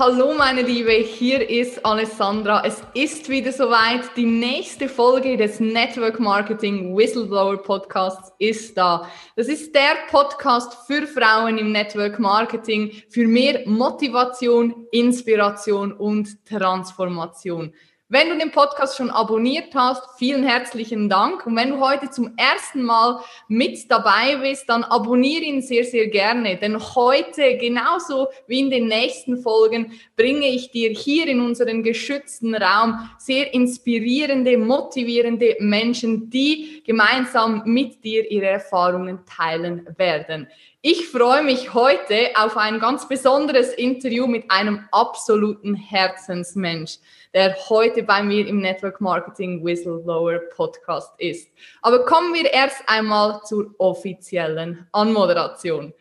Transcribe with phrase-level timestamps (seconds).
[0.00, 2.62] Hallo meine Liebe, hier ist Alessandra.
[2.64, 4.16] Es ist wieder soweit.
[4.16, 9.06] Die nächste Folge des Network Marketing Whistleblower Podcasts ist da.
[9.36, 17.74] Das ist der Podcast für Frauen im Network Marketing für mehr Motivation, Inspiration und Transformation.
[18.12, 21.46] Wenn du den Podcast schon abonniert hast, vielen herzlichen Dank.
[21.46, 26.08] Und wenn du heute zum ersten Mal mit dabei bist, dann abonniere ihn sehr, sehr
[26.08, 26.56] gerne.
[26.56, 32.56] Denn heute, genauso wie in den nächsten Folgen, bringe ich dir hier in unseren geschützten
[32.56, 40.48] Raum sehr inspirierende, motivierende Menschen, die gemeinsam mit dir ihre Erfahrungen teilen werden.
[40.82, 46.98] Ich freue mich heute auf ein ganz besonderes Interview mit einem absoluten Herzensmensch
[47.34, 51.50] der heute bei mir im Network Marketing Whistleblower Podcast ist.
[51.82, 55.92] Aber kommen wir erst einmal zur offiziellen Anmoderation.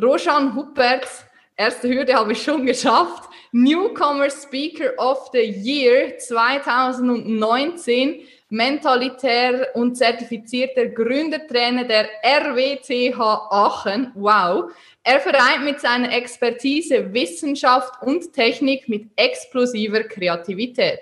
[0.00, 1.24] Roshan Huppertz,
[1.56, 3.28] erste Hürde habe ich schon geschafft.
[3.52, 13.18] Newcomer Speaker of the Year 2019 mentalitär und zertifizierter Gründertrainer der RWTH
[13.50, 14.12] Aachen.
[14.14, 14.70] Wow.
[15.02, 21.00] Er vereint mit seiner Expertise Wissenschaft und Technik mit explosiver Kreativität.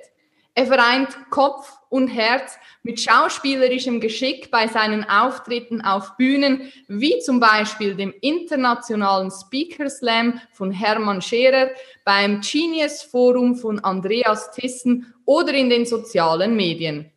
[0.59, 7.41] Er vereint Kopf und Herz mit schauspielerischem Geschick bei seinen Auftritten auf Bühnen, wie zum
[7.41, 11.71] Beispiel dem internationalen Speaker Slam von Hermann Scherer,
[12.07, 17.13] beim Genius Forum von Andreas Thyssen oder in den sozialen Medien.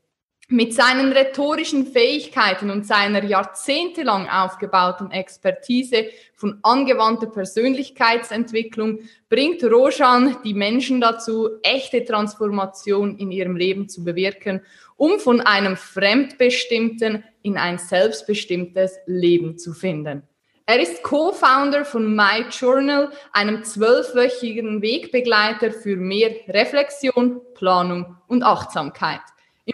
[0.52, 10.55] Mit seinen rhetorischen Fähigkeiten und seiner jahrzehntelang aufgebauten Expertise von angewandter Persönlichkeitsentwicklung bringt Roshan die
[10.55, 14.61] Menschen dazu, echte Transformation in ihrem Leben zu bewirken,
[14.97, 20.23] um von einem fremdbestimmten in ein selbstbestimmtes Leben zu finden.
[20.66, 29.21] Er ist Co-Founder von My Journal, einem zwölfwöchigen Wegbegleiter für mehr Reflexion, Planung und Achtsamkeit.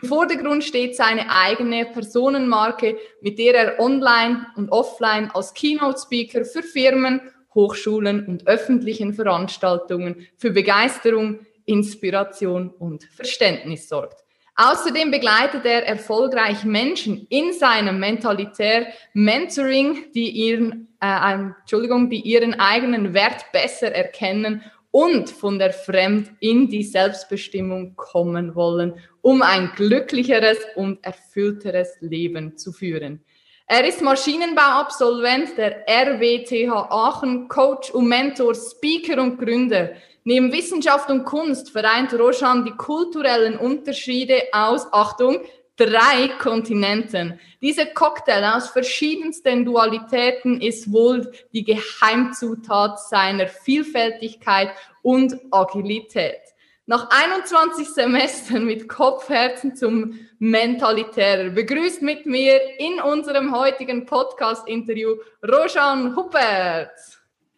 [0.01, 6.63] Im Vordergrund steht seine eigene Personenmarke, mit der er online und offline als Keynote-Speaker für
[6.63, 7.21] Firmen,
[7.53, 14.25] Hochschulen und öffentlichen Veranstaltungen für Begeisterung, Inspiration und Verständnis sorgt.
[14.57, 22.59] Außerdem begleitet er erfolgreich Menschen in seinem Mentalitär Mentoring, die ihren, äh, Entschuldigung, die ihren
[22.59, 24.61] eigenen Wert besser erkennen
[24.95, 32.55] und von der Fremd in die Selbstbestimmung kommen wollen, um ein glücklicheres und erfüllteres Leben
[32.55, 33.21] zu führen.
[33.67, 39.89] Er ist Maschinenbauabsolvent der RWTH Aachen, Coach und Mentor, Speaker und Gründer.
[40.23, 45.41] Neben Wissenschaft und Kunst vereint Roshan die kulturellen Unterschiede aus, Achtung,
[45.77, 47.39] drei Kontinenten.
[47.61, 54.71] Dieser Cocktail aus verschiedensten Dualitäten ist wohl die Geheimzutat seiner Vielfältigkeit
[55.01, 56.39] und Agilität.
[56.87, 66.15] Nach 21 Semestern mit Kopfherzen zum Mentalitärer begrüßt mit mir in unserem heutigen Podcast-Interview Roshan
[66.15, 66.91] Huppert.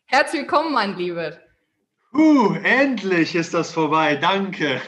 [0.05, 1.37] Herzlich willkommen, mein Lieber.
[2.13, 4.81] Uh, endlich ist das vorbei, danke.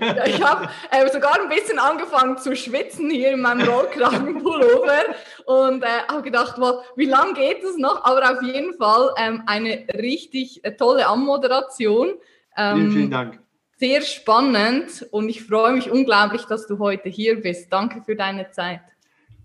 [0.00, 5.14] Ja, ich habe äh, sogar ein bisschen angefangen zu schwitzen hier in meinem Rollkragenpullover
[5.46, 8.04] und äh, habe gedacht, well, wie lange geht es noch?
[8.04, 12.14] Aber auf jeden Fall ähm, eine richtig äh, tolle Anmoderation.
[12.56, 13.38] Ähm, vielen, vielen Dank.
[13.78, 17.72] Sehr spannend und ich freue mich unglaublich, dass du heute hier bist.
[17.72, 18.80] Danke für deine Zeit.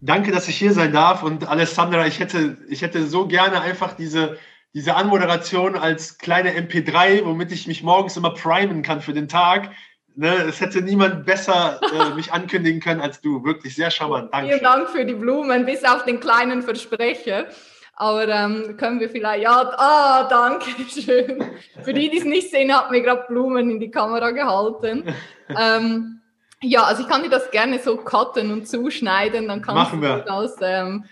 [0.01, 3.93] Danke, dass ich hier sein darf und Alessandra, ich hätte, ich hätte so gerne einfach
[3.93, 4.39] diese
[4.73, 9.71] diese Anmoderation als kleine MP3, womit ich mich morgens immer primen kann für den Tag.
[10.15, 13.43] Ne, es hätte niemand besser äh, mich ankündigen können als du.
[13.43, 14.33] Wirklich sehr charmant.
[14.33, 14.49] Danke.
[14.49, 17.47] Vielen Dank für die Blumen, bis auf den kleinen Versprecher.
[17.95, 21.43] Aber ähm, können wir vielleicht, ja, ah, danke schön.
[21.83, 25.13] Für die, die es nicht sehen, hat mir gerade Blumen in die Kamera gehalten.
[25.49, 26.20] ähm,
[26.63, 30.19] ja, also ich kann dir das gerne so cutten und zuschneiden, dann kannst Machen wir.
[30.19, 31.05] das ähm,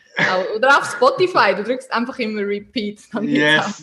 [0.56, 3.82] oder auf Spotify, du drückst einfach immer Repeat, dann yes.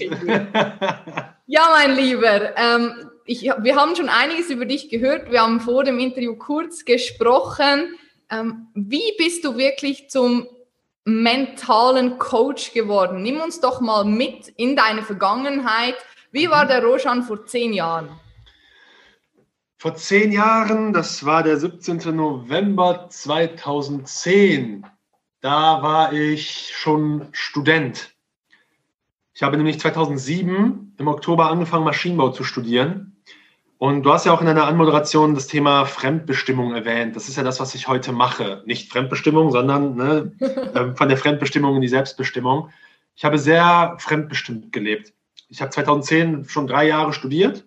[1.48, 5.84] Ja, mein Lieber, ähm, ich, wir haben schon einiges über dich gehört, wir haben vor
[5.84, 7.94] dem Interview kurz gesprochen.
[8.30, 10.46] Ähm, wie bist du wirklich zum
[11.04, 13.22] mentalen Coach geworden?
[13.22, 15.94] Nimm uns doch mal mit in deine Vergangenheit.
[16.32, 18.08] Wie war der Roshan vor zehn Jahren?
[19.86, 21.98] Vor zehn Jahren, das war der 17.
[22.16, 24.84] November 2010,
[25.40, 28.12] da war ich schon Student.
[29.32, 33.22] Ich habe nämlich 2007 im Oktober angefangen, Maschinenbau zu studieren.
[33.78, 37.14] Und du hast ja auch in deiner Anmoderation das Thema Fremdbestimmung erwähnt.
[37.14, 38.64] Das ist ja das, was ich heute mache.
[38.66, 40.32] Nicht Fremdbestimmung, sondern ne,
[40.74, 42.70] ähm, von der Fremdbestimmung in die Selbstbestimmung.
[43.14, 45.12] Ich habe sehr fremdbestimmt gelebt.
[45.48, 47.64] Ich habe 2010 schon drei Jahre studiert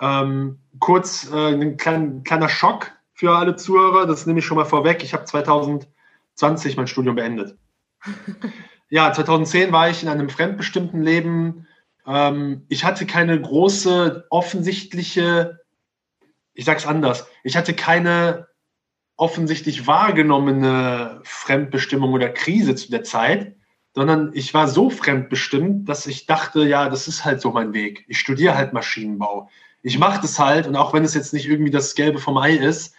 [0.00, 4.64] Ähm, kurz äh, ein klein, kleiner Schock für alle Zuhörer, das nehme ich schon mal
[4.64, 5.02] vorweg.
[5.02, 7.56] Ich habe 2020 mein Studium beendet.
[8.88, 11.66] ja, 2010 war ich in einem fremdbestimmten Leben.
[12.06, 15.60] Ähm, ich hatte keine große, offensichtliche,
[16.52, 18.48] ich sage es anders, ich hatte keine
[19.16, 23.56] offensichtlich wahrgenommene Fremdbestimmung oder Krise zu der Zeit,
[23.94, 28.04] sondern ich war so fremdbestimmt, dass ich dachte, ja, das ist halt so mein Weg.
[28.08, 29.48] Ich studiere halt Maschinenbau.
[29.86, 32.56] Ich mache das halt und auch wenn es jetzt nicht irgendwie das Gelbe vom Ei
[32.56, 32.92] ist,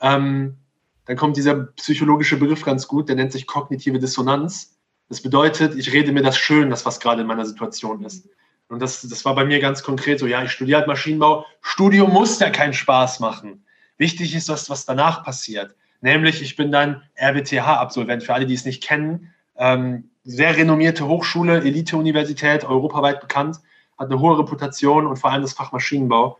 [0.00, 0.56] ähm,
[1.04, 4.74] dann kommt dieser psychologische Begriff ganz gut, der nennt sich kognitive Dissonanz.
[5.10, 8.26] Das bedeutet, ich rede mir das schön, das was gerade in meiner Situation ist.
[8.70, 11.44] Und das, das war bei mir ganz konkret so, ja, ich studiere halt Maschinenbau.
[11.60, 13.66] Studium muss ja keinen Spaß machen.
[13.98, 15.74] Wichtig ist das, was danach passiert.
[16.00, 19.34] Nämlich, ich bin dann RWTH-Absolvent, für alle, die es nicht kennen.
[19.56, 23.58] Ähm, sehr renommierte Hochschule, Elite-Universität, europaweit bekannt,
[24.00, 26.38] hat eine hohe Reputation und vor allem das Fach Maschinenbau.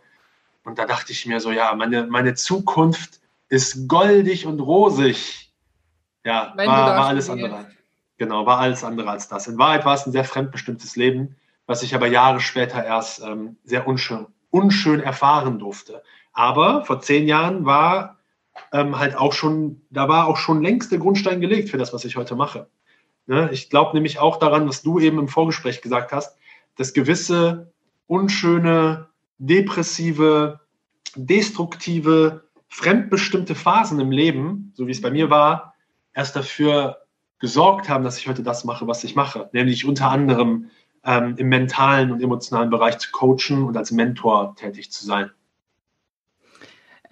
[0.63, 5.53] Und da dachte ich mir so, ja, meine, meine Zukunft ist goldig und rosig.
[6.25, 7.67] Ja, war, war alles andere.
[8.17, 9.47] Genau, war alles andere als das.
[9.47, 11.35] In Wahrheit war es ein sehr fremdbestimmtes Leben,
[11.67, 16.01] was ich aber Jahre später erst ähm, sehr unschön, unschön erfahren durfte.
[16.33, 18.17] Aber vor zehn Jahren war
[18.73, 22.05] ähm, halt auch schon, da war auch schon längst der Grundstein gelegt für das, was
[22.05, 22.67] ich heute mache.
[23.27, 23.49] Ne?
[23.51, 26.37] Ich glaube nämlich auch daran, was du eben im Vorgespräch gesagt hast,
[26.81, 27.71] dass gewisse
[28.07, 29.07] unschöne,
[29.37, 30.61] depressive,
[31.15, 35.75] destruktive, fremdbestimmte Phasen im Leben, so wie es bei mir war,
[36.15, 36.97] erst dafür
[37.37, 39.47] gesorgt haben, dass ich heute das mache, was ich mache.
[39.53, 40.71] Nämlich unter anderem
[41.03, 45.29] ähm, im mentalen und emotionalen Bereich zu coachen und als Mentor tätig zu sein.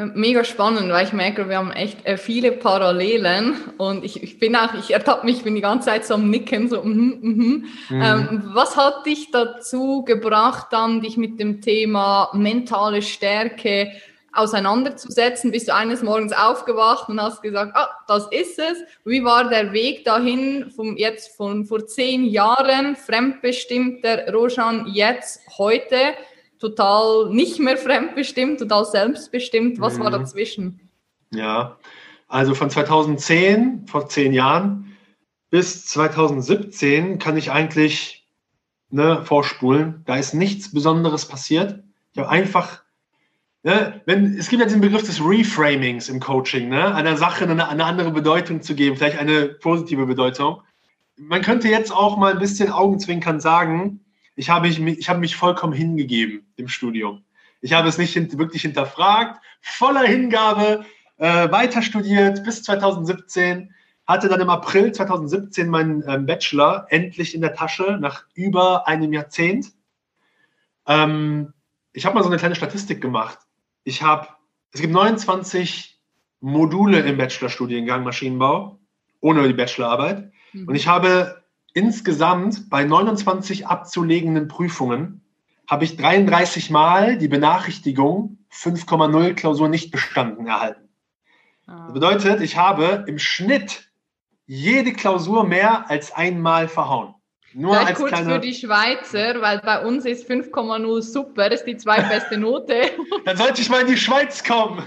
[0.02, 4.56] Mega spannend, weil ich merke, wir haben echt äh, viele Parallelen und ich, ich bin
[4.56, 8.02] auch, ich ertappe mich, bin die ganze Zeit so am Nicken, so, mm, mm, mm.
[8.02, 13.92] Ähm, was hat dich dazu gebracht, dann dich mit dem Thema mentale Stärke
[14.32, 15.52] auseinanderzusetzen?
[15.52, 18.78] Bist du eines Morgens aufgewacht und hast gesagt, ah, das ist es?
[19.04, 26.14] Wie war der Weg dahin, vom jetzt von vor zehn Jahren, fremdbestimmter Rojan, jetzt heute?
[26.60, 29.80] Total nicht mehr fremdbestimmt, total selbstbestimmt.
[29.80, 30.04] Was mhm.
[30.04, 30.90] war dazwischen?
[31.32, 31.78] Ja,
[32.28, 34.98] also von 2010, vor zehn Jahren,
[35.50, 38.28] bis 2017 kann ich eigentlich
[38.90, 40.04] ne, vorspulen.
[40.06, 41.84] Da ist nichts Besonderes passiert.
[42.14, 42.84] Ich habe einfach,
[43.64, 47.68] ne, wenn, es gibt ja diesen Begriff des Reframings im Coaching, ne, einer Sache eine,
[47.68, 50.62] eine andere Bedeutung zu geben, vielleicht eine positive Bedeutung.
[51.18, 54.02] Man könnte jetzt auch mal ein bisschen augenzwinkern sagen,
[54.40, 57.26] ich habe mich, ich habe mich vollkommen hingegeben im Studium.
[57.60, 60.86] Ich habe es nicht wirklich hinterfragt, voller Hingabe
[61.18, 63.74] äh, weiter studiert bis 2017,
[64.08, 69.12] hatte dann im April 2017 meinen ähm, Bachelor endlich in der Tasche nach über einem
[69.12, 69.74] Jahrzehnt.
[70.88, 71.52] Ähm,
[71.92, 73.40] ich habe mal so eine kleine Statistik gemacht.
[73.84, 74.30] Ich habe,
[74.72, 76.00] es gibt 29
[76.40, 78.80] Module im Bachelorstudiengang Maschinenbau,
[79.20, 80.32] ohne die Bachelorarbeit.
[80.54, 80.70] Mhm.
[80.70, 81.39] Und ich habe
[81.74, 85.22] Insgesamt bei 29 abzulegenden Prüfungen
[85.68, 90.90] habe ich 33 Mal die Benachrichtigung 5,0 Klausur nicht bestanden erhalten.
[91.68, 91.86] Ah.
[91.86, 93.90] Das bedeutet, ich habe im Schnitt
[94.48, 97.14] jede Klausur mehr als einmal verhauen.
[97.54, 98.34] Nur Vielleicht kurz kleine...
[98.34, 102.92] für die Schweizer, weil bei uns ist 5,0 super, das ist die zweitbeste Note.
[103.26, 104.84] Dann sollte ich mal in die Schweiz kommen.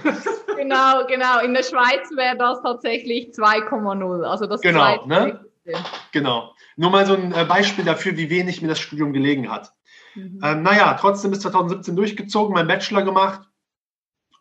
[0.56, 1.40] genau, genau.
[1.40, 4.22] In der Schweiz wäre das tatsächlich 2,0.
[4.24, 5.44] Also das genau, ne?
[6.12, 6.54] Genau.
[6.76, 9.72] Nur mal so ein äh, Beispiel dafür, wie wenig mir das Studium gelegen hat.
[10.14, 10.40] Mhm.
[10.42, 13.48] Ähm, naja, trotzdem bis 2017 durchgezogen, meinen Bachelor gemacht.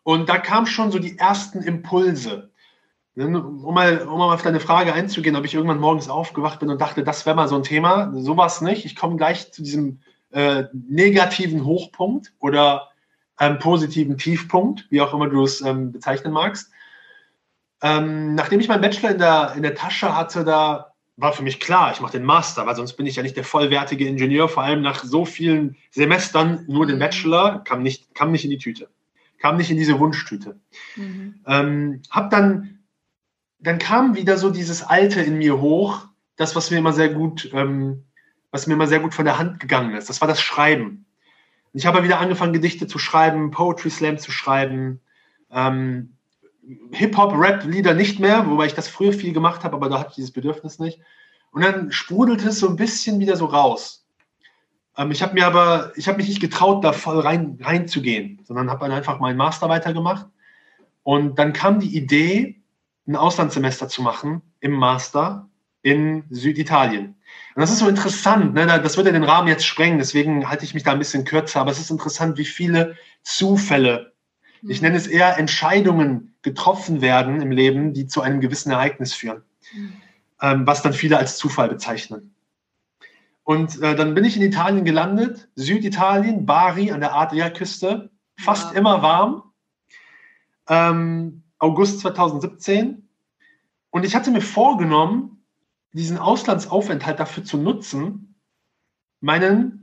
[0.02, 2.50] Und da kamen schon so die ersten Impulse.
[3.14, 6.80] Um mal, um mal auf deine Frage einzugehen, ob ich irgendwann morgens aufgewacht bin und
[6.80, 8.10] dachte, das wäre mal so ein Thema.
[8.14, 8.86] So war es nicht.
[8.86, 10.00] Ich komme gleich zu diesem
[10.30, 12.88] äh, negativen Hochpunkt oder
[13.38, 16.70] ähm, positiven Tiefpunkt, wie auch immer du es ähm, bezeichnen magst.
[17.82, 20.91] Ähm, nachdem ich meinen Bachelor in der, in der Tasche hatte, da
[21.22, 23.44] war für mich klar, ich mache den Master, weil sonst bin ich ja nicht der
[23.44, 27.00] vollwertige Ingenieur, vor allem nach so vielen Semestern nur den mhm.
[27.00, 28.90] Bachelor, kam nicht, kam nicht in die Tüte,
[29.38, 30.58] kam nicht in diese Wunschtüte.
[30.96, 31.40] Mhm.
[31.46, 32.80] Ähm, hab dann,
[33.60, 37.48] dann kam wieder so dieses Alte in mir hoch, das, was mir immer sehr gut,
[37.52, 38.02] ähm,
[38.50, 40.08] was mir immer sehr gut von der Hand gegangen ist.
[40.08, 41.06] Das war das Schreiben.
[41.72, 45.00] Ich habe wieder angefangen, Gedichte zu schreiben, Poetry Slam zu schreiben,
[45.52, 46.16] ähm,
[46.92, 50.32] Hip-Hop-Rap-Lieder nicht mehr, wobei ich das früher viel gemacht habe, aber da hatte ich dieses
[50.32, 51.00] Bedürfnis nicht.
[51.50, 54.06] Und dann sprudelte es so ein bisschen wieder so raus.
[54.96, 58.70] Ähm, ich habe mir aber, ich habe mich nicht getraut, da voll rein, reinzugehen, sondern
[58.70, 60.26] habe dann einfach meinen Master weitergemacht.
[61.02, 62.62] Und dann kam die Idee,
[63.06, 65.48] ein Auslandssemester zu machen im Master.
[65.82, 67.16] in Süditalien.
[67.54, 68.66] Und das ist so interessant, ne?
[68.66, 71.72] das würde den Rahmen jetzt sprengen, deswegen halte ich mich da ein bisschen kürzer, aber
[71.72, 74.11] es ist interessant, wie viele Zufälle,
[74.62, 79.42] ich nenne es eher Entscheidungen getroffen werden im Leben, die zu einem gewissen Ereignis führen,
[79.74, 79.92] mhm.
[80.40, 82.34] ähm, was dann viele als Zufall bezeichnen.
[83.44, 88.78] Und äh, dann bin ich in Italien gelandet, Süditalien, Bari an der Adriaküste, fast ja.
[88.78, 89.52] immer warm,
[90.68, 93.08] ähm, August 2017.
[93.90, 95.44] Und ich hatte mir vorgenommen,
[95.92, 98.36] diesen Auslandsaufenthalt dafür zu nutzen,
[99.20, 99.81] meinen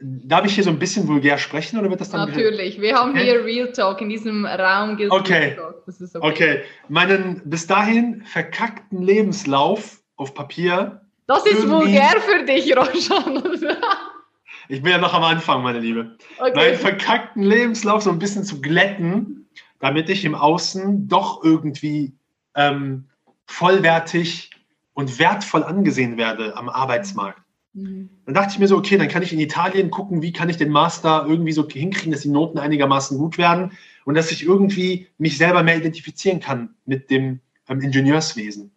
[0.00, 2.28] Darf ich hier so ein bisschen vulgär sprechen oder wird das dann?
[2.28, 4.96] Natürlich, wir haben hier Real Talk in diesem Raum.
[5.10, 5.58] Okay.
[5.86, 6.26] Das ist okay.
[6.28, 11.00] okay, meinen bis dahin verkackten Lebenslauf auf Papier.
[11.26, 13.42] Das ist vulgär für dich, Roshan.
[14.68, 16.16] ich bin ja noch am Anfang, meine Liebe.
[16.38, 16.52] Okay.
[16.54, 19.48] Meinen verkackten Lebenslauf so ein bisschen zu glätten,
[19.80, 22.12] damit ich im Außen doch irgendwie
[22.54, 23.08] ähm,
[23.46, 24.50] vollwertig
[24.94, 27.40] und wertvoll angesehen werde am Arbeitsmarkt.
[27.74, 28.08] Mhm.
[28.24, 30.56] Dann dachte ich mir so, okay, dann kann ich in Italien gucken, wie kann ich
[30.56, 33.72] den Master irgendwie so hinkriegen, dass die Noten einigermaßen gut werden
[34.04, 38.70] und dass ich irgendwie mich selber mehr identifizieren kann mit dem ähm, Ingenieurswesen.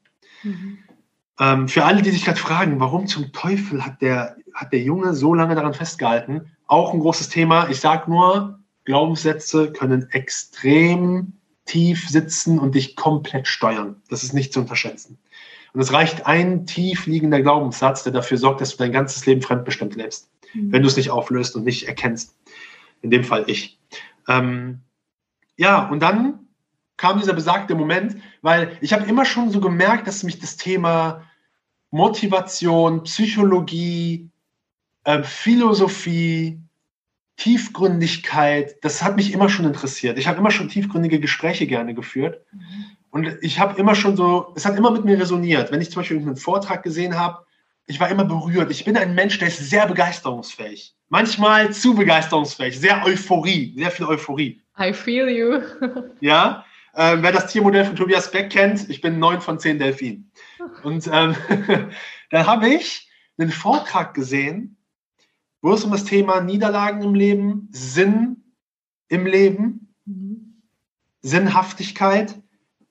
[0.44, 0.78] Mhm.
[1.40, 5.14] Ähm, für alle, die sich gerade fragen, warum zum Teufel hat der, hat der Junge
[5.14, 7.70] so lange daran festgehalten, auch ein großes Thema.
[7.70, 11.34] Ich sage nur, Glaubenssätze können extrem
[11.66, 14.02] tief sitzen und dich komplett steuern.
[14.10, 15.18] Das ist nicht zu unterschätzen.
[15.74, 19.42] Und es reicht ein tief liegender Glaubenssatz, der dafür sorgt, dass du dein ganzes Leben
[19.42, 20.72] fremdbestimmt lebst, mhm.
[20.72, 22.36] wenn du es nicht auflöst und nicht erkennst.
[23.02, 23.80] In dem Fall ich.
[24.28, 24.82] Ähm,
[25.56, 26.40] ja, und dann
[26.98, 31.24] kam dieser besagte Moment, weil ich habe immer schon so gemerkt, dass mich das Thema
[31.90, 34.30] Motivation, Psychologie,
[35.04, 36.60] äh, Philosophie,
[37.38, 40.20] Tiefgründigkeit, das hat mich immer schon interessiert.
[40.20, 42.46] Ich habe immer schon tiefgründige Gespräche gerne geführt.
[42.52, 42.86] Mhm.
[43.12, 45.72] Und ich habe immer schon so, es hat immer mit mir resoniert.
[45.72, 47.46] Wenn ich zum Beispiel einen Vortrag gesehen habe,
[47.86, 48.72] ich war immer berührt.
[48.72, 50.96] Ich bin ein Mensch, der ist sehr begeisterungsfähig.
[51.10, 54.62] Manchmal zu begeisterungsfähig, sehr Euphorie, sehr viel Euphorie.
[54.80, 55.60] I feel you.
[56.22, 60.32] ja, äh, wer das Tiermodell von Tobias Beck kennt, ich bin neun von zehn Delfinen.
[60.84, 61.36] Und ähm,
[62.30, 64.78] dann habe ich einen Vortrag gesehen,
[65.62, 68.38] wo es um das Thema Niederlagen im Leben, Sinn
[69.10, 70.62] im Leben, mhm.
[71.22, 72.36] Sinnhaftigkeit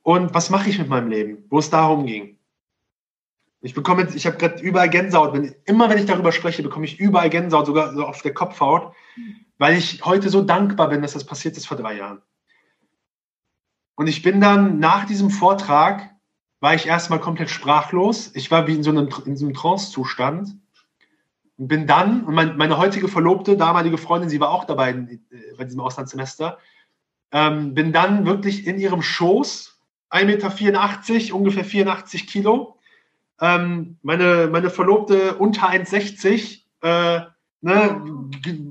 [0.03, 2.39] und was mache ich mit meinem Leben, wo es darum ging.
[3.63, 5.35] Ich bekomme jetzt, ich habe gerade überall Gänsehaut.
[5.35, 8.95] Wenn, immer wenn ich darüber spreche, bekomme ich überall Gänsehaut, sogar so auf der Kopfhaut,
[9.59, 12.23] weil ich heute so dankbar bin, dass das passiert ist vor drei Jahren.
[13.97, 16.09] Und ich bin dann nach diesem Vortrag,
[16.61, 18.31] war ich erstmal komplett sprachlos.
[18.35, 20.57] Ich war wie in so einem, in so einem Trance-Zustand.
[21.59, 25.09] Und bin dann, und mein, meine heutige Verlobte, damalige Freundin, sie war auch dabei in,
[25.31, 26.59] äh, bei diesem Auslandssemester,
[27.33, 29.70] ähm, bin dann wirklich in ihrem Schoß
[30.11, 32.79] 1,84 Meter, ungefähr 84 Kilo.
[33.41, 37.27] Ähm, meine, meine Verlobte unter 1,60, äh,
[37.63, 38.03] ne,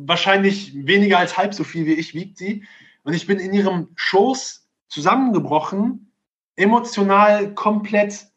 [0.05, 2.65] wahrscheinlich weniger als halb so viel wie ich wiegt sie.
[3.03, 6.11] Und ich bin in ihrem Schoß zusammengebrochen,
[6.55, 8.27] emotional komplett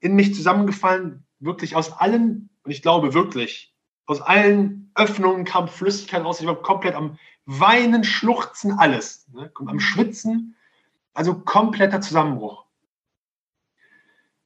[0.00, 3.74] in mich zusammengefallen, wirklich aus allen, und ich glaube wirklich,
[4.06, 6.40] aus allen Öffnungen kam Flüssigkeit raus.
[6.40, 9.26] Ich war komplett am Weinen, Schluchzen, alles.
[9.32, 9.50] Ne?
[9.54, 10.55] Am Schwitzen.
[11.16, 12.66] Also kompletter Zusammenbruch.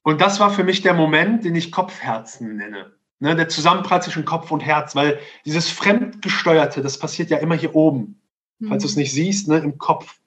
[0.03, 2.93] Und das war für mich der Moment, den ich Kopfherzen nenne.
[3.19, 7.75] Ne, der Zusammenprall zwischen Kopf und Herz, weil dieses Fremdgesteuerte, das passiert ja immer hier
[7.75, 8.19] oben.
[8.57, 8.69] Mhm.
[8.69, 10.19] Falls du es nicht siehst, ne, im Kopf.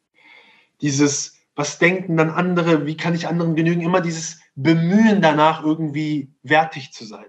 [0.80, 6.30] Dieses, was denken dann andere, wie kann ich anderen genügen, immer dieses Bemühen danach, irgendwie
[6.42, 7.26] wertig zu sein.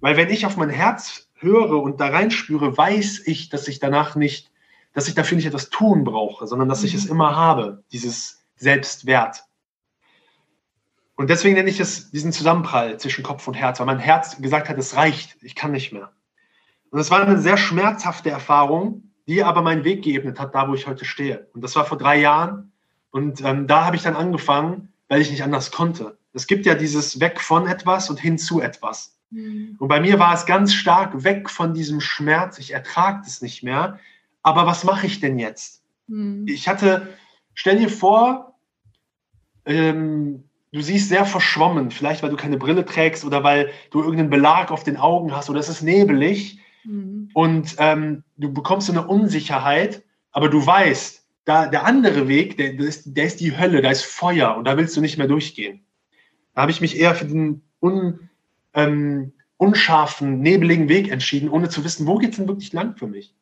[0.00, 4.14] Weil wenn ich auf mein Herz höre und da reinspüre, weiß ich, dass ich danach
[4.14, 4.50] nicht,
[4.94, 6.86] dass ich dafür nicht etwas tun brauche, sondern dass mhm.
[6.86, 7.82] ich es immer habe.
[7.92, 9.44] Dieses Selbstwert.
[11.16, 14.68] Und deswegen nenne ich es diesen Zusammenprall zwischen Kopf und Herz, weil mein Herz gesagt
[14.68, 16.12] hat, es reicht, ich kann nicht mehr.
[16.90, 20.74] Und es war eine sehr schmerzhafte Erfahrung, die aber meinen Weg geebnet hat, da wo
[20.74, 21.48] ich heute stehe.
[21.52, 22.72] Und das war vor drei Jahren.
[23.10, 26.18] Und ähm, da habe ich dann angefangen, weil ich nicht anders konnte.
[26.32, 29.18] Es gibt ja dieses Weg von etwas und hin zu etwas.
[29.30, 29.76] Mhm.
[29.78, 32.58] Und bei mir war es ganz stark weg von diesem Schmerz.
[32.58, 33.98] Ich ertrage es nicht mehr.
[34.42, 35.82] Aber was mache ich denn jetzt?
[36.06, 36.46] Mhm.
[36.48, 37.08] Ich hatte,
[37.54, 38.51] stell dir vor,
[39.66, 44.30] ähm, du siehst sehr verschwommen, vielleicht weil du keine Brille trägst oder weil du irgendeinen
[44.30, 47.30] Belag auf den Augen hast oder es ist nebelig mhm.
[47.34, 50.02] und ähm, du bekommst so eine Unsicherheit,
[50.32, 53.90] aber du weißt, da, der andere Weg, der, der, ist, der ist die Hölle, da
[53.90, 55.84] ist Feuer und da willst du nicht mehr durchgehen.
[56.54, 58.28] Da habe ich mich eher für den un,
[58.74, 63.06] ähm, unscharfen, nebeligen Weg entschieden, ohne zu wissen, wo geht es denn wirklich lang für
[63.06, 63.34] mich.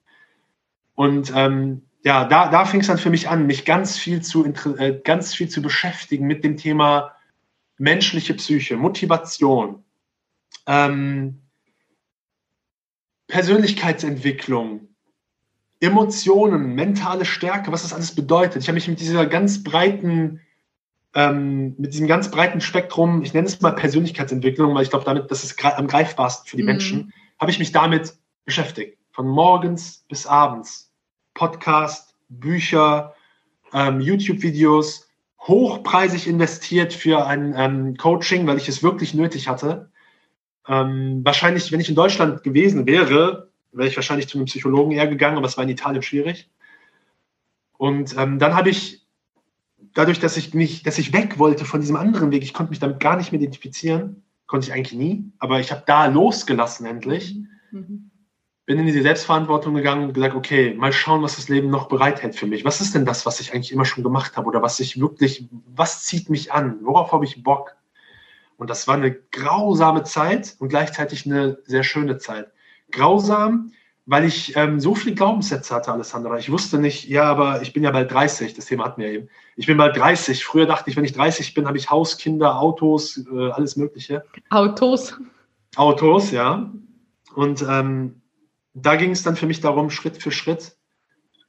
[0.94, 4.44] Und ähm, ja, da, da fing es dann für mich an, mich ganz viel zu,
[4.44, 7.14] äh, ganz viel zu beschäftigen mit dem Thema
[7.76, 9.84] menschliche Psyche, Motivation,
[10.66, 11.42] ähm,
[13.28, 14.88] Persönlichkeitsentwicklung,
[15.80, 18.62] Emotionen, mentale Stärke, was das alles bedeutet.
[18.62, 20.40] Ich habe mich mit dieser ganz breiten,
[21.14, 25.30] ähm, mit diesem ganz breiten Spektrum, ich nenne es mal Persönlichkeitsentwicklung, weil ich glaube, damit,
[25.30, 26.68] das ist am greifbarsten für die mhm.
[26.68, 28.14] Menschen, habe ich mich damit
[28.44, 28.98] beschäftigt.
[29.12, 30.89] Von morgens bis abends.
[31.40, 33.14] Podcast, Bücher,
[33.72, 35.08] ähm, YouTube-Videos,
[35.40, 39.90] hochpreisig investiert für ein ähm, Coaching, weil ich es wirklich nötig hatte.
[40.68, 45.06] Ähm, wahrscheinlich, wenn ich in Deutschland gewesen wäre, wäre ich wahrscheinlich zu einem Psychologen eher
[45.06, 46.50] gegangen, aber es war in Italien schwierig.
[47.78, 49.06] Und ähm, dann habe ich,
[49.94, 52.80] dadurch, dass ich mich, dass ich weg wollte von diesem anderen Weg, ich konnte mich
[52.80, 57.34] damit gar nicht mehr identifizieren, konnte ich eigentlich nie, aber ich habe da losgelassen endlich.
[57.70, 58.09] Mhm.
[58.70, 62.36] Bin in diese Selbstverantwortung gegangen und gesagt, okay, mal schauen, was das Leben noch bereithält
[62.36, 62.64] für mich.
[62.64, 65.48] Was ist denn das, was ich eigentlich immer schon gemacht habe oder was ich wirklich,
[65.74, 66.78] was zieht mich an?
[66.82, 67.74] Worauf habe ich Bock?
[68.58, 72.52] Und das war eine grausame Zeit und gleichzeitig eine sehr schöne Zeit
[72.92, 73.72] grausam,
[74.06, 76.38] weil ich ähm, so viele Glaubenssätze hatte, Alessandra.
[76.38, 79.28] Ich wusste nicht, ja, aber ich bin ja bald 30, das Thema hatten wir eben.
[79.56, 80.44] Ich bin bald 30.
[80.44, 84.22] Früher dachte ich, wenn ich 30 bin, habe ich Haus, Kinder, Autos, äh, alles Mögliche.
[84.50, 85.18] Autos.
[85.74, 86.70] Autos, ja.
[87.34, 88.19] Und ähm,
[88.74, 90.76] da ging es dann für mich darum, Schritt für Schritt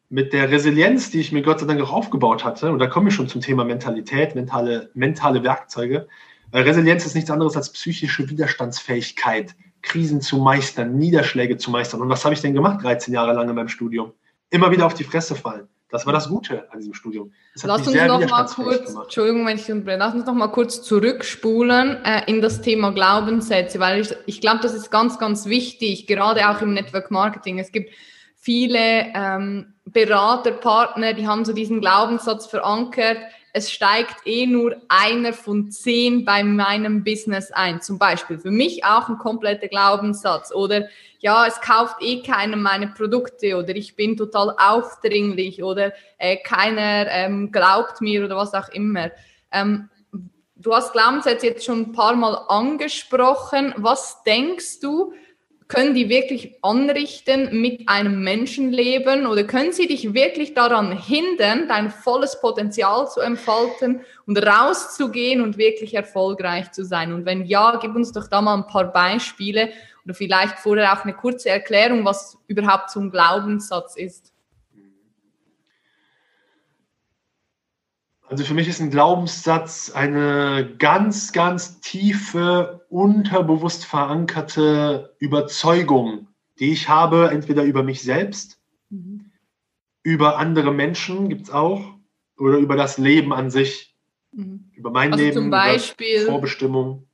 [0.09, 3.09] mit der Resilienz, die ich mir Gott sei Dank auch aufgebaut hatte, und da komme
[3.09, 6.07] ich schon zum Thema Mentalität, mentale, mentale Werkzeuge.
[6.51, 12.01] Weil Resilienz ist nichts anderes als psychische Widerstandsfähigkeit Krisen zu meistern, Niederschläge zu meistern.
[12.01, 14.11] Und was habe ich denn gemacht 13 Jahre lang in meinem Studium?
[14.49, 15.67] Immer wieder auf die Fresse fallen.
[15.91, 17.33] Das war das Gute an diesem Studium.
[17.63, 19.03] Lass uns noch mal kurz, gemacht.
[19.03, 24.01] Entschuldigung, wenn ich lass uns noch mal kurz zurückspulen äh, in das Thema Glaubenssätze, weil
[24.01, 27.59] ich, ich glaube, das ist ganz, ganz wichtig, gerade auch im Network Marketing.
[27.59, 27.93] Es gibt
[28.35, 33.17] viele ähm, Berater, Partner, die haben so diesen Glaubenssatz verankert,
[33.53, 37.81] es steigt eh nur einer von zehn bei meinem Business ein.
[37.81, 40.53] Zum Beispiel für mich auch ein kompletter Glaubenssatz.
[40.53, 40.87] Oder
[41.19, 47.07] ja, es kauft eh keiner meine Produkte oder ich bin total aufdringlich oder äh, keiner
[47.09, 49.11] ähm, glaubt mir oder was auch immer.
[49.51, 49.89] Ähm,
[50.55, 53.73] du hast Glaubenssätze jetzt schon ein paar Mal angesprochen.
[53.77, 55.13] Was denkst du,
[55.71, 61.89] können die wirklich anrichten mit einem Menschenleben oder können sie dich wirklich daran hindern, dein
[61.89, 67.13] volles Potenzial zu entfalten und rauszugehen und wirklich erfolgreich zu sein?
[67.13, 69.69] Und wenn ja, gib uns doch da mal ein paar Beispiele
[70.03, 74.30] oder vielleicht vorher auch eine kurze Erklärung, was überhaupt so ein Glaubenssatz ist.
[78.31, 86.87] Also für mich ist ein Glaubenssatz eine ganz, ganz tiefe, unterbewusst verankerte Überzeugung, die ich
[86.87, 88.57] habe, entweder über mich selbst,
[88.89, 89.31] mhm.
[90.01, 91.81] über andere Menschen gibt es auch,
[92.37, 93.97] oder über das Leben an sich,
[94.31, 94.71] mhm.
[94.75, 97.05] über mein also Leben, zum Beispiel, Vorbestimmung.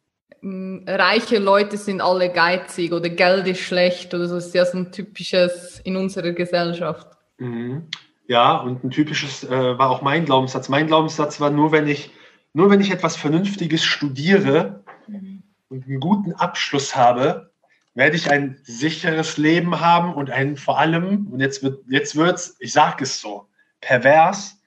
[0.43, 4.36] Reiche Leute sind alle geizig oder Geld ist schlecht oder so.
[4.36, 7.08] Das ist ja so ein typisches in unserer Gesellschaft.
[7.39, 7.88] Mhm.
[8.27, 10.67] Ja, und ein typisches äh, war auch mein Glaubenssatz.
[10.67, 12.11] Mein Glaubenssatz war nur, wenn ich,
[12.53, 15.43] nur wenn ich etwas Vernünftiges studiere mhm.
[15.69, 17.51] und einen guten Abschluss habe,
[17.93, 22.57] werde ich ein sicheres Leben haben und ein vor allem, und jetzt wird jetzt wird's,
[22.59, 23.47] ich sage es so,
[23.79, 24.59] pervers,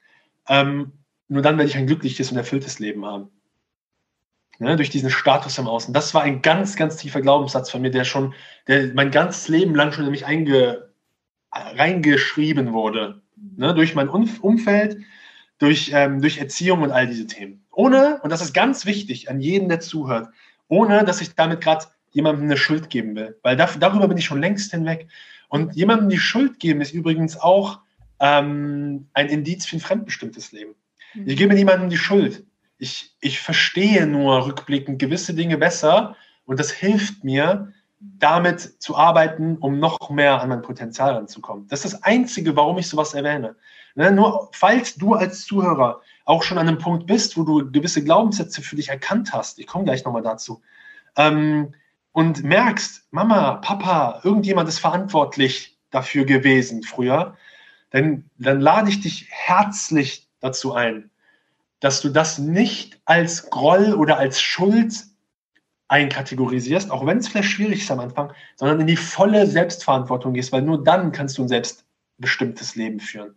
[0.49, 0.91] ähm,
[1.27, 3.29] nur dann werde ich ein glückliches und erfülltes Leben haben.
[4.59, 5.93] Ne, durch diesen Status im Außen.
[5.93, 8.35] Das war ein ganz, ganz tiefer Glaubenssatz von mir, der schon,
[8.67, 10.89] der mein ganzes Leben lang schon in mich einge,
[11.51, 13.21] reingeschrieben wurde
[13.57, 14.97] ne, durch mein Umfeld,
[15.57, 17.63] durch, ähm, durch Erziehung und all diese Themen.
[17.71, 20.29] Ohne, und das ist ganz wichtig an jeden, der zuhört,
[20.67, 23.37] ohne dass ich damit gerade jemandem eine Schuld geben will.
[23.43, 25.07] Weil da, darüber bin ich schon längst hinweg.
[25.47, 27.79] Und jemandem die Schuld geben ist übrigens auch
[28.19, 30.75] ähm, ein Indiz für ein fremdbestimmtes Leben.
[31.13, 31.27] Mhm.
[31.27, 32.45] Ich gebe niemandem die Schuld.
[32.77, 39.57] Ich, ich verstehe nur rückblickend gewisse Dinge besser und das hilft mir, damit zu arbeiten,
[39.57, 41.67] um noch mehr an mein Potenzial ranzukommen.
[41.67, 43.55] Das ist das Einzige, warum ich sowas erwähne.
[43.93, 48.03] Ne, nur falls du als Zuhörer auch schon an einem Punkt bist, wo du gewisse
[48.03, 50.61] Glaubenssätze für dich erkannt hast, ich komme gleich nochmal dazu,
[51.17, 51.73] ähm,
[52.13, 57.35] und merkst, Mama, Papa, irgendjemand ist verantwortlich dafür gewesen früher,
[57.91, 61.09] dann, dann lade ich dich herzlich dazu ein,
[61.79, 65.05] dass du das nicht als Groll oder als Schuld
[65.91, 70.53] einkategorisierst, auch wenn es vielleicht schwierig ist am Anfang, sondern in die volle Selbstverantwortung gehst,
[70.53, 73.35] weil nur dann kannst du ein selbstbestimmtes Leben führen.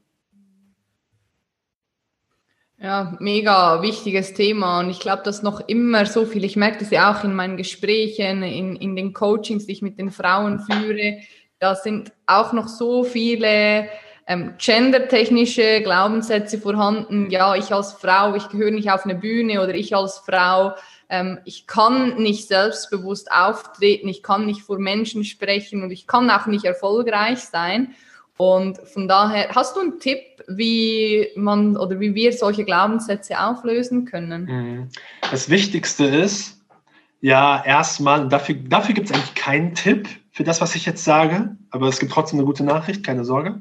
[2.78, 6.90] Ja, mega wichtiges Thema und ich glaube, dass noch immer so viel, ich merke das
[6.90, 11.18] ja auch in meinen Gesprächen, in, in den Coachings, die ich mit den Frauen führe,
[11.58, 13.88] da sind auch noch so viele
[14.26, 17.30] ähm, gendertechnische Glaubenssätze vorhanden.
[17.30, 20.74] Ja, ich als Frau, ich gehöre nicht auf eine Bühne oder ich als Frau,
[21.08, 26.30] ähm, ich kann nicht selbstbewusst auftreten, ich kann nicht vor Menschen sprechen und ich kann
[26.30, 27.94] auch nicht erfolgreich sein.
[28.36, 34.06] Und von daher, hast du einen Tipp, wie man oder wie wir solche Glaubenssätze auflösen
[34.06, 34.44] können?
[34.44, 34.88] Mhm.
[35.30, 36.60] Das Wichtigste ist,
[37.20, 41.56] ja, erstmal, dafür, dafür gibt es eigentlich keinen Tipp für das, was ich jetzt sage,
[41.70, 43.60] aber es gibt trotzdem eine gute Nachricht, keine Sorge.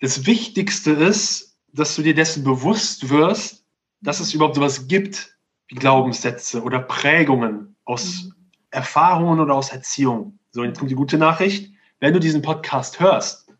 [0.00, 3.64] Das Wichtigste ist, dass du dir dessen bewusst wirst,
[4.00, 5.37] dass es überhaupt sowas gibt
[5.68, 8.34] wie Glaubenssätze oder Prägungen aus mhm.
[8.70, 10.38] Erfahrungen oder aus Erziehung.
[10.50, 13.52] So, jetzt kommt die gute Nachricht wenn du diesen Podcast hörst,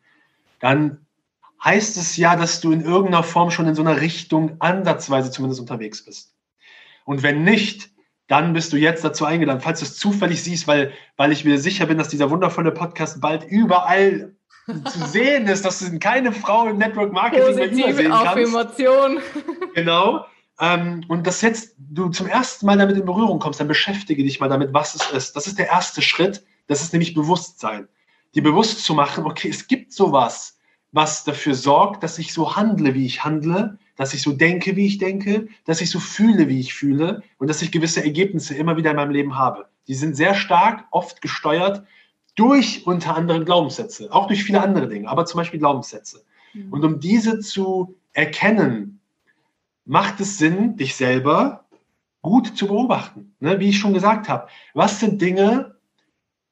[0.61, 1.05] dann
[1.63, 5.61] heißt es ja, dass du in irgendeiner Form schon in so einer Richtung ansatzweise zumindest
[5.61, 6.35] unterwegs bist.
[7.05, 7.91] Und wenn nicht,
[8.29, 11.59] dann bist du jetzt dazu eingeladen, falls du es zufällig siehst, weil, weil ich mir
[11.59, 14.35] sicher bin, dass dieser wundervolle Podcast bald überall
[14.67, 18.27] zu sehen ist, dass du keine Frau im Network Marketing mehr übersehen kannst.
[18.27, 19.19] Affirmation.
[19.75, 20.27] Genau.
[20.61, 24.41] Ähm, und dass jetzt du zum ersten Mal damit in Berührung kommst, dann beschäftige dich
[24.41, 25.37] mal damit, was es ist.
[25.37, 26.45] Das ist der erste Schritt.
[26.67, 27.89] Das ist nämlich Bewusstsein
[28.35, 30.59] dir bewusst zu machen, okay, es gibt sowas,
[30.93, 34.87] was dafür sorgt, dass ich so handle, wie ich handle, dass ich so denke, wie
[34.87, 38.77] ich denke, dass ich so fühle, wie ich fühle und dass ich gewisse Ergebnisse immer
[38.77, 39.69] wieder in meinem Leben habe.
[39.87, 41.85] Die sind sehr stark, oft gesteuert
[42.37, 46.23] durch unter anderem Glaubenssätze, auch durch viele andere Dinge, aber zum Beispiel Glaubenssätze.
[46.55, 46.73] Mhm.
[46.73, 48.98] Und um diese zu erkennen,
[49.89, 51.65] macht es Sinn, dich selber
[52.23, 53.35] gut zu beobachten.
[53.41, 53.59] Ne?
[53.59, 55.75] Wie ich schon gesagt habe, was sind Dinge,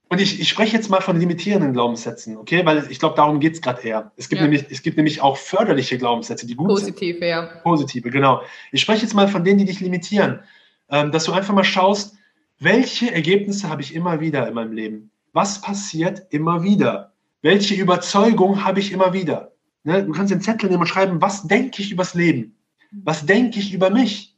[0.09, 2.65] und ich, ich spreche jetzt mal von limitierenden Glaubenssätzen, okay?
[2.65, 4.13] Weil ich glaube, darum geht es gerade eher.
[4.17, 4.47] Es gibt, ja.
[4.47, 7.29] nämlich, es gibt nämlich auch förderliche Glaubenssätze, die gut Positive, sind.
[7.29, 7.47] ja.
[7.65, 8.43] Positive, genau.
[8.71, 10.41] Ich spreche jetzt mal von denen, die dich limitieren.
[10.89, 12.15] Ähm, dass du einfach mal schaust,
[12.61, 15.11] welche Ergebnisse habe ich immer wieder in meinem Leben?
[15.33, 17.13] Was passiert immer wieder?
[17.43, 19.53] Welche Überzeugung habe ich immer wieder?
[19.83, 20.05] Ne?
[20.05, 22.56] Du kannst den Zettel nehmen und schreiben, was denke ich übers Leben?
[22.91, 24.37] Was denke ich über mich?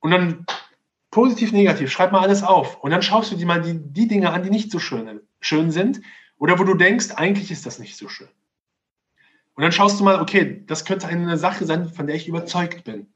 [0.00, 0.46] Und dann
[1.14, 2.82] Positiv, negativ, schreib mal alles auf.
[2.82, 5.70] Und dann schaust du dir mal die, die Dinge an, die nicht so schön, schön
[5.70, 6.00] sind
[6.38, 8.26] oder wo du denkst, eigentlich ist das nicht so schön.
[9.54, 12.82] Und dann schaust du mal, okay, das könnte eine Sache sein, von der ich überzeugt
[12.82, 13.06] bin.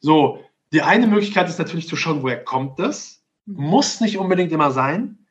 [0.00, 3.24] So, die eine Möglichkeit ist natürlich zu schauen, woher kommt das?
[3.46, 5.26] Muss nicht unbedingt immer sein.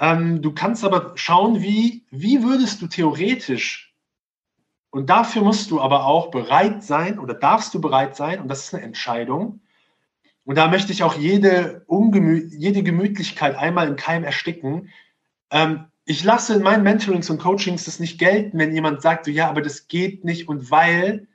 [0.00, 3.87] Ähm, du kannst aber schauen, wie, wie würdest du theoretisch,
[4.90, 8.64] und dafür musst du aber auch bereit sein oder darfst du bereit sein, und das
[8.64, 9.60] ist eine Entscheidung,
[10.48, 14.88] und da möchte ich auch jede, Ungemü jede Gemütlichkeit einmal im Keim ersticken.
[15.50, 19.30] Ähm, ich lasse in meinen Mentorings und Coachings das nicht gelten, wenn jemand sagt, so,
[19.30, 21.28] ja, aber das geht nicht und weil,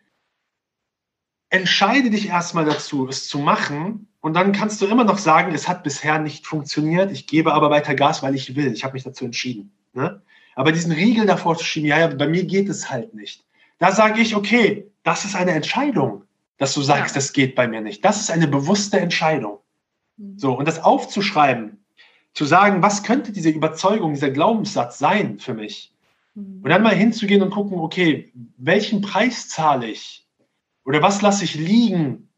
[1.51, 5.67] entscheide dich erstmal dazu, es zu machen und dann kannst du immer noch sagen, es
[5.67, 9.03] hat bisher nicht funktioniert, ich gebe aber weiter Gas, weil ich will, ich habe mich
[9.03, 9.71] dazu entschieden.
[9.93, 10.23] Ne?
[10.55, 13.43] Aber diesen Riegel davor zu schieben, ja, ja, bei mir geht es halt nicht.
[13.79, 16.23] Da sage ich, okay, das ist eine Entscheidung
[16.57, 17.19] dass du sagst, ja.
[17.19, 18.05] das geht bei mir nicht.
[18.05, 19.59] Das ist eine bewusste Entscheidung.
[20.17, 20.37] Mhm.
[20.37, 21.83] So, und das aufzuschreiben,
[22.33, 25.93] zu sagen, was könnte diese Überzeugung, dieser Glaubenssatz sein für mich?
[26.35, 26.61] Mhm.
[26.63, 30.25] Und dann mal hinzugehen und gucken, okay, welchen Preis zahle ich?
[30.85, 32.29] Oder was lasse ich liegen?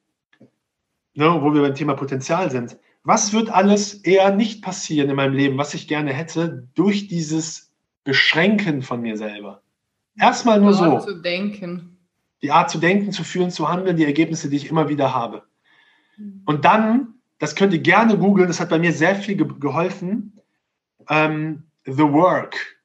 [1.13, 2.77] Ne, wo wir beim Thema Potenzial sind.
[3.03, 7.71] Was wird alles eher nicht passieren in meinem Leben, was ich gerne hätte, durch dieses
[8.05, 9.61] Beschränken von mir selber?
[10.17, 10.99] Erstmal nur so.
[10.99, 11.95] Zu denken
[12.45, 15.43] die Art zu denken, zu fühlen, zu handeln, die Ergebnisse, die ich immer wieder habe.
[16.15, 16.43] Mhm.
[16.45, 20.39] Und dann, das könnt ihr gerne googeln, das hat bei mir sehr viel ge geholfen,
[21.09, 22.77] ähm, The Work.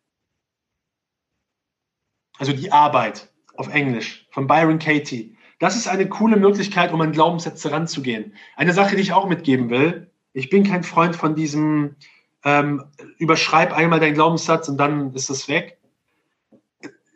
[2.38, 5.36] Also die Arbeit auf Englisch von Byron Katie.
[5.58, 8.32] Das ist eine coole Möglichkeit, um an Glaubenssätze ranzugehen.
[8.56, 10.10] Eine Sache, die ich auch mitgeben will.
[10.32, 11.96] Ich bin kein Freund von diesem,
[12.44, 12.84] ähm,
[13.18, 15.78] überschreib einmal deinen Glaubenssatz und dann ist es weg.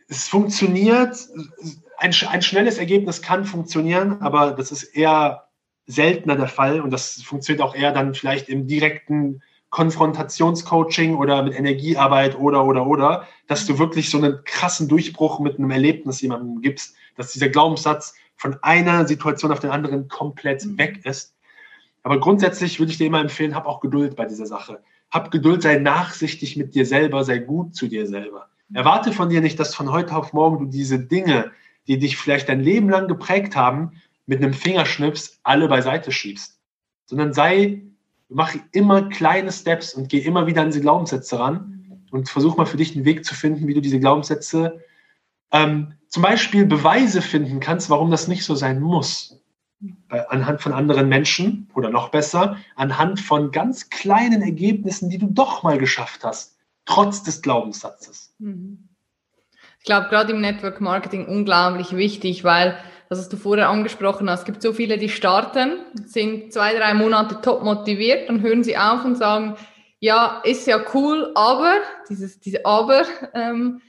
[0.08, 1.16] Es funktioniert
[1.98, 5.48] ein, ein schnelles Ergebnis kann funktionieren, aber das ist eher
[5.86, 11.58] seltener der Fall und das funktioniert auch eher dann vielleicht im direkten Konfrontationscoaching oder mit
[11.58, 16.62] Energiearbeit oder, oder, oder, dass du wirklich so einen krassen Durchbruch mit einem Erlebnis jemandem
[16.62, 20.78] gibst, dass dieser Glaubenssatz von einer Situation auf den anderen komplett mhm.
[20.78, 21.34] weg ist.
[22.02, 24.80] Aber grundsätzlich würde ich dir immer empfehlen, hab auch Geduld bei dieser Sache.
[25.14, 28.48] Hab Geduld, sei nachsichtig mit dir selber, sei gut zu dir selber.
[28.72, 31.52] Erwarte von dir nicht, dass von heute auf morgen du diese Dinge,
[31.86, 33.92] die dich vielleicht dein Leben lang geprägt haben,
[34.26, 36.58] mit einem Fingerschnips alle beiseite schiebst.
[37.06, 37.82] Sondern sei,
[38.28, 42.66] mach immer kleine Steps und geh immer wieder an diese Glaubenssätze ran und versuch mal
[42.66, 44.80] für dich einen Weg zu finden, wie du diese Glaubenssätze
[45.52, 49.40] ähm, zum Beispiel Beweise finden kannst, warum das nicht so sein muss.
[50.08, 55.26] Bei, anhand von anderen Menschen oder noch besser, anhand von ganz kleinen Ergebnissen, die du
[55.26, 58.34] doch mal geschafft hast, trotz des Glaubenssatzes.
[58.38, 58.88] Mhm.
[59.78, 62.78] Ich glaube, gerade im Network Marketing unglaublich wichtig, weil,
[63.10, 65.72] das hast du vorher angesprochen hast, es gibt so viele, die starten,
[66.06, 69.56] sind zwei, drei Monate top motiviert, dann hören sie auf und sagen,
[70.00, 71.76] ja, ist ja cool, aber,
[72.08, 73.82] dieses, diese Aber, ähm,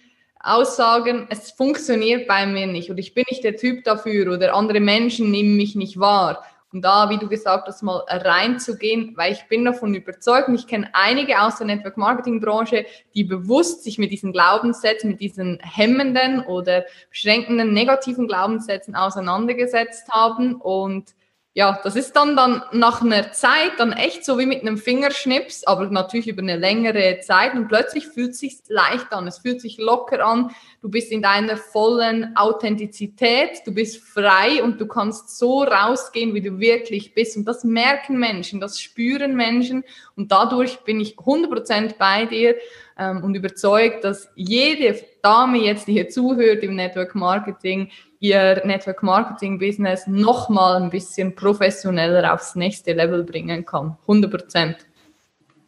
[0.45, 4.79] Aussagen, es funktioniert bei mir nicht oder ich bin nicht der Typ dafür oder andere
[4.79, 6.45] Menschen nehmen mich nicht wahr.
[6.71, 10.67] Und da, wie du gesagt hast, mal reinzugehen, weil ich bin davon überzeugt und ich
[10.67, 15.57] kenne einige aus der Network Marketing Branche, die bewusst sich mit diesen Glaubenssätzen, mit diesen
[15.61, 21.15] hemmenden oder beschränkenden negativen Glaubenssätzen auseinandergesetzt haben und
[21.57, 25.63] ja, das ist dann, dann nach einer Zeit dann echt so wie mit einem Fingerschnips,
[25.63, 29.61] aber natürlich über eine längere Zeit und plötzlich fühlt es sich leicht an, es fühlt
[29.61, 35.37] sich locker an, du bist in deiner vollen Authentizität, du bist frei und du kannst
[35.37, 37.37] so rausgehen, wie du wirklich bist.
[37.37, 39.85] Und das merken Menschen, das spüren Menschen.
[40.17, 42.55] Und dadurch bin ich 100% bei dir
[42.99, 47.91] ähm, und überzeugt, dass jede Dame jetzt, die hier zuhört im Network Marketing,
[48.27, 53.97] ihr Network Marketing Business nochmal ein bisschen professioneller aufs nächste Level bringen kann.
[54.01, 54.77] 100 Prozent.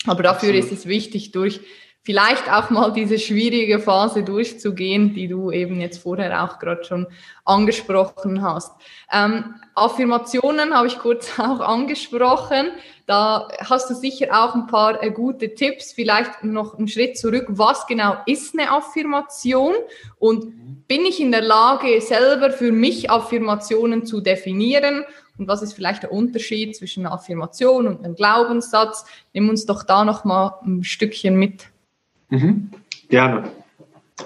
[0.06, 0.72] Aber dafür Absolut.
[0.72, 1.62] ist es wichtig, durch
[2.08, 7.06] vielleicht auch mal diese schwierige Phase durchzugehen, die du eben jetzt vorher auch gerade schon
[7.44, 8.72] angesprochen hast.
[9.12, 12.70] Ähm, Affirmationen habe ich kurz auch angesprochen.
[13.08, 15.94] Da hast du sicher auch ein paar äh, gute Tipps.
[15.94, 17.46] Vielleicht noch einen Schritt zurück.
[17.48, 19.74] Was genau ist eine Affirmation?
[20.20, 25.06] Und bin ich in der Lage, selber für mich Affirmationen zu definieren?
[25.38, 29.06] Und was ist vielleicht der Unterschied zwischen einer Affirmation und einem Glaubenssatz?
[29.34, 31.70] Nimm uns doch da noch mal ein Stückchen mit.
[32.28, 32.72] Mhm.
[33.08, 33.50] Gerne.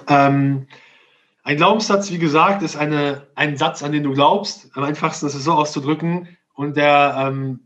[0.08, 0.66] Ähm,
[1.44, 4.70] ein Glaubenssatz, wie gesagt, ist eine, ein Satz, an den du glaubst.
[4.74, 6.36] Am einfachsten ist es so auszudrücken.
[6.54, 7.60] Und der, ähm,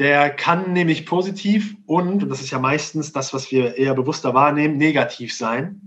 [0.00, 4.32] der kann nämlich positiv und, und das ist ja meistens das, was wir eher bewusster
[4.32, 5.82] wahrnehmen, negativ sein.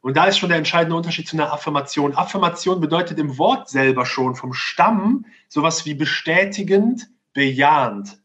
[0.00, 2.16] Und da ist schon der entscheidende Unterschied zu einer Affirmation.
[2.16, 8.20] Affirmation bedeutet im Wort selber schon vom Stamm sowas wie bestätigend, bejahend.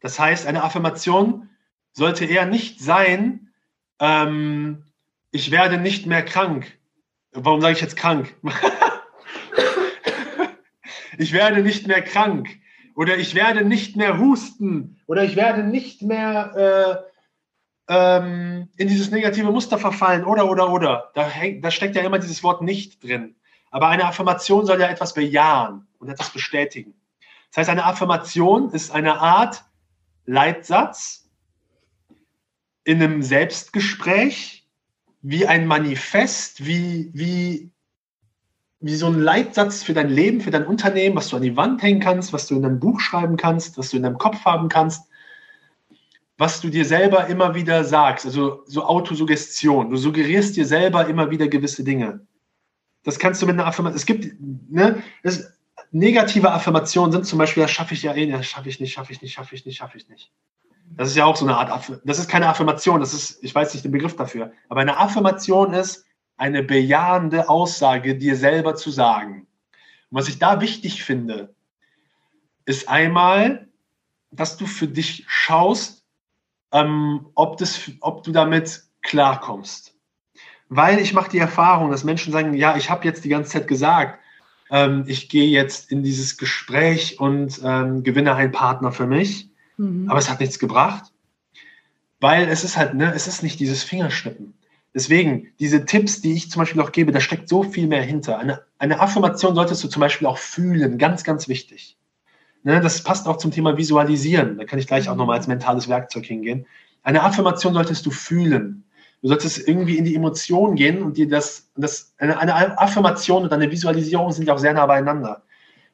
[0.00, 1.48] Das heißt, eine Affirmation
[1.92, 3.52] sollte eher nicht sein,
[4.00, 4.82] ähm,
[5.30, 6.76] ich werde nicht mehr krank.
[7.30, 8.34] Warum sage ich jetzt krank?
[11.18, 12.48] ich werde nicht mehr krank.
[12.94, 15.00] Oder ich werde nicht mehr husten.
[15.06, 17.04] Oder ich werde nicht mehr
[17.88, 20.24] äh, ähm, in dieses negative Muster verfallen.
[20.24, 21.10] Oder, oder, oder.
[21.14, 23.36] Da, häng, da steckt ja immer dieses Wort nicht drin.
[23.70, 26.94] Aber eine Affirmation soll ja etwas bejahen und etwas bestätigen.
[27.50, 29.64] Das heißt, eine Affirmation ist eine Art
[30.26, 31.28] Leitsatz,
[32.84, 34.66] in einem Selbstgespräch
[35.22, 37.70] wie ein Manifest, wie, wie,
[38.80, 41.82] wie so ein Leitsatz für dein Leben, für dein Unternehmen, was du an die Wand
[41.82, 44.68] hängen kannst, was du in deinem Buch schreiben kannst, was du in deinem Kopf haben
[44.68, 45.06] kannst,
[46.38, 49.90] was du dir selber immer wieder sagst, also so Autosuggestion.
[49.90, 52.26] Du suggerierst dir selber immer wieder gewisse Dinge.
[53.04, 53.96] Das kannst du mit einer Affirmation.
[53.96, 55.52] Es gibt ne, es,
[55.90, 59.12] negative Affirmationen sind zum Beispiel, das schaffe ich ja eh, das schaffe ich nicht, schaffe
[59.12, 60.32] ich nicht, schaffe ich nicht, schaffe ich nicht.
[60.96, 63.74] Das ist ja auch so eine Art, das ist keine Affirmation, das ist, ich weiß
[63.74, 66.04] nicht den Begriff dafür, aber eine Affirmation ist
[66.40, 69.46] eine bejahende Aussage dir selber zu sagen.
[70.10, 71.54] Und was ich da wichtig finde,
[72.64, 73.68] ist einmal,
[74.30, 76.04] dass du für dich schaust,
[76.72, 79.94] ähm, ob, das, ob du damit klarkommst.
[80.70, 83.68] Weil ich mache die Erfahrung, dass Menschen sagen, ja, ich habe jetzt die ganze Zeit
[83.68, 84.18] gesagt,
[84.70, 89.50] ähm, ich gehe jetzt in dieses Gespräch und ähm, gewinne einen Partner für mich.
[89.76, 90.08] Mhm.
[90.08, 91.12] Aber es hat nichts gebracht,
[92.18, 94.54] weil es ist halt, ne, es ist nicht dieses Fingerschnippen.
[94.94, 98.38] Deswegen, diese Tipps, die ich zum Beispiel auch gebe, da steckt so viel mehr hinter.
[98.38, 101.96] Eine, eine Affirmation solltest du zum Beispiel auch fühlen, ganz, ganz wichtig.
[102.62, 104.58] Ne, das passt auch zum Thema Visualisieren.
[104.58, 106.66] Da kann ich gleich auch nochmal als mentales Werkzeug hingehen.
[107.02, 108.84] Eine Affirmation solltest du fühlen.
[109.22, 113.52] Du solltest irgendwie in die Emotion gehen und dir das, das eine, eine Affirmation und
[113.52, 115.42] eine Visualisierung sind ja auch sehr nah beieinander.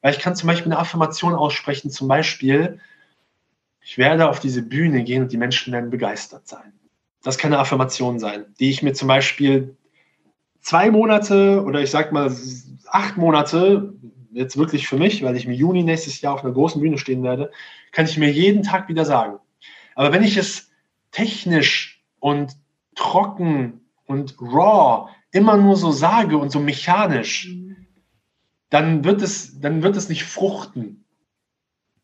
[0.00, 2.80] Weil ich kann zum Beispiel eine Affirmation aussprechen, zum Beispiel,
[3.80, 6.72] ich werde auf diese Bühne gehen und die Menschen werden begeistert sein.
[7.27, 9.77] Das kann eine Affirmation sein, die ich mir zum Beispiel
[10.61, 12.33] zwei Monate oder ich sag mal
[12.87, 13.95] acht Monate,
[14.31, 17.25] jetzt wirklich für mich, weil ich im Juni nächstes Jahr auf einer großen Bühne stehen
[17.25, 17.51] werde,
[17.91, 19.41] kann ich mir jeden Tag wieder sagen.
[19.97, 20.71] Aber wenn ich es
[21.11, 22.53] technisch und
[22.95, 27.53] trocken und raw immer nur so sage und so mechanisch,
[28.71, 31.05] dann wird es, dann wird es nicht fruchten.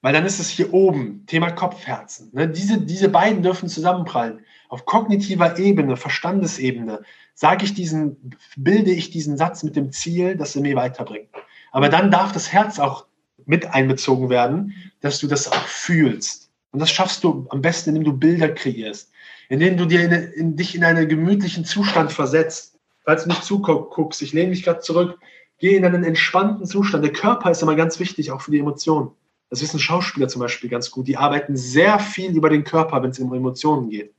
[0.00, 2.30] Weil dann ist es hier oben, Thema Kopfherzen.
[2.32, 2.48] Ne?
[2.48, 4.40] Diese, diese beiden dürfen zusammenprallen.
[4.72, 7.02] Auf kognitiver Ebene, Verstandesebene,
[7.34, 11.28] sage ich diesen, bilde ich diesen Satz mit dem Ziel, dass er mir weiterbringt.
[11.72, 13.04] Aber dann darf das Herz auch
[13.44, 16.50] mit einbezogen werden, dass du das auch fühlst.
[16.70, 19.12] Und das schaffst du am besten, indem du Bilder kreierst,
[19.50, 22.78] indem du dir in, in dich in einen gemütlichen Zustand versetzt.
[23.04, 25.18] falls du nicht zuguckst, ich lehne mich gerade zurück,
[25.58, 27.04] geh in einen entspannten Zustand.
[27.04, 29.10] Der Körper ist immer ganz wichtig, auch für die Emotionen.
[29.50, 31.08] Das wissen Schauspieler zum Beispiel ganz gut.
[31.08, 34.14] Die arbeiten sehr viel über den Körper, wenn es um Emotionen geht.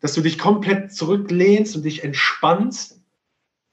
[0.00, 3.00] Dass du dich komplett zurücklehnst und dich entspannst,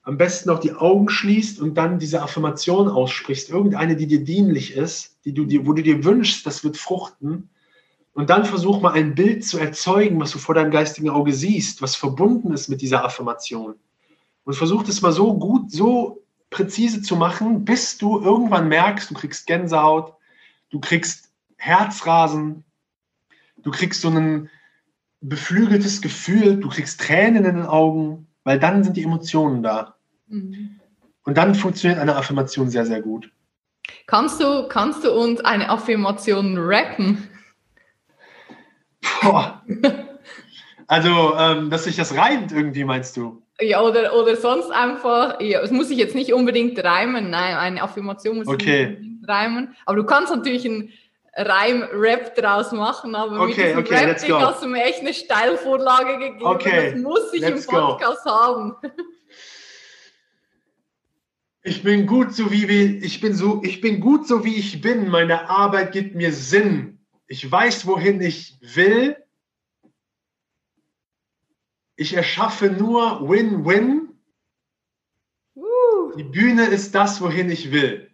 [0.03, 4.73] am besten auch die Augen schließt und dann diese Affirmation aussprichst, irgendeine, die dir dienlich
[4.73, 7.49] ist, die du dir, wo du dir wünschst, das wird fruchten.
[8.13, 11.81] Und dann versuch mal ein Bild zu erzeugen, was du vor deinem geistigen Auge siehst,
[11.81, 13.75] was verbunden ist mit dieser Affirmation.
[14.43, 19.15] Und versuch das mal so gut, so präzise zu machen, bis du irgendwann merkst, du
[19.15, 20.13] kriegst Gänsehaut,
[20.69, 22.63] du kriegst Herzrasen,
[23.57, 24.49] du kriegst so ein
[25.23, 29.95] beflügeltes Gefühl, du kriegst Tränen in den Augen, weil dann sind die Emotionen da.
[30.27, 30.79] Mhm.
[31.23, 33.31] Und dann funktioniert eine Affirmation sehr, sehr gut.
[34.05, 37.29] Kannst du, kannst du uns eine Affirmation rappen?
[39.21, 39.63] Boah.
[40.88, 43.41] Also, ähm, dass sich das reimt irgendwie, meinst du?
[43.62, 47.81] Ja, oder, oder sonst einfach, ja, es muss sich jetzt nicht unbedingt reimen, nein, eine
[47.81, 48.88] Affirmation muss okay.
[48.88, 50.89] nicht unbedingt reimen, aber du kannst natürlich einen
[51.35, 56.45] Reim-Rap draus machen, aber okay, mit okay, Rap hast du mir echt eine Steilvorlage gegeben,
[56.45, 58.29] okay, das muss ich im Podcast go.
[58.29, 58.75] haben.
[61.65, 65.07] Ich bin gut so wie ich bin so ich bin gut so wie ich bin.
[65.07, 66.99] Meine Arbeit gibt mir Sinn.
[67.25, 69.15] Ich weiß wohin ich will
[71.95, 74.09] ich erschaffe nur Win-Win.
[75.55, 76.15] Uh.
[76.17, 78.09] Die Bühne ist das, wohin ich will.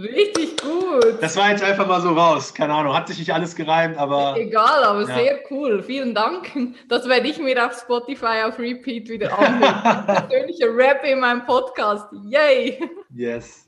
[0.00, 1.22] Richtig gut.
[1.22, 2.52] Das war jetzt einfach mal so raus.
[2.52, 4.36] Keine Ahnung, hat sich nicht alles gereimt, aber.
[4.36, 5.14] Egal, aber ja.
[5.14, 5.82] sehr cool.
[5.82, 6.50] Vielen Dank.
[6.88, 10.06] Das werde ich mir auf Spotify auf Repeat wieder anhören.
[10.28, 12.06] Persönlicher Rap in meinem Podcast.
[12.24, 12.78] Yay!
[13.14, 13.65] Yes.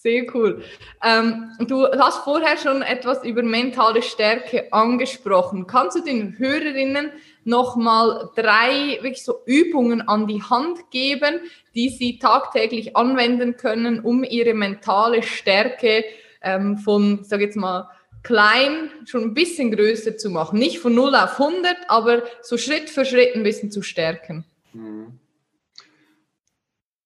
[0.00, 0.62] Sehr cool.
[1.02, 5.66] Ähm, du hast vorher schon etwas über mentale Stärke angesprochen.
[5.66, 7.10] Kannst du den Hörerinnen
[7.42, 11.40] nochmal drei wirklich so Übungen an die Hand geben,
[11.74, 16.04] die sie tagtäglich anwenden können, um ihre mentale Stärke
[16.42, 17.90] ähm, von, sag jetzt mal,
[18.22, 20.60] klein schon ein bisschen größer zu machen?
[20.60, 24.44] Nicht von 0 auf 100, aber so Schritt für Schritt ein bisschen zu stärken.
[24.72, 25.18] Mhm.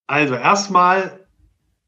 [0.06, 1.21] Also erstmal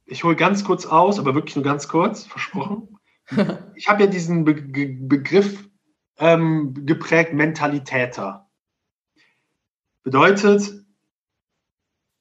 [0.07, 2.99] ich hole ganz kurz aus, aber wirklich nur ganz kurz, versprochen.
[3.75, 5.69] ich habe ja diesen Be Ge Begriff
[6.19, 8.49] ähm, geprägt, Mentalitäter.
[10.03, 10.85] Bedeutet,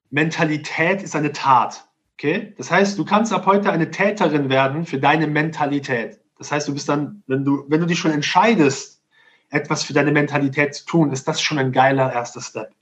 [0.09, 1.87] Mentalität ist eine Tat.
[2.13, 2.53] Okay?
[2.57, 6.19] Das heißt, du kannst ab heute eine Täterin werden für deine Mentalität.
[6.37, 9.01] Das heißt, du bist dann, wenn du, wenn du dich schon entscheidest,
[9.49, 12.73] etwas für deine Mentalität zu tun, ist das schon ein geiler erster Step.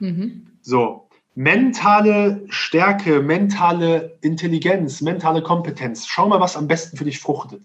[0.00, 0.46] Mhm.
[0.60, 1.05] So,
[1.36, 6.06] mentale Stärke, mentale Intelligenz, mentale Kompetenz.
[6.06, 7.62] Schau mal, was am besten für dich fruchtet.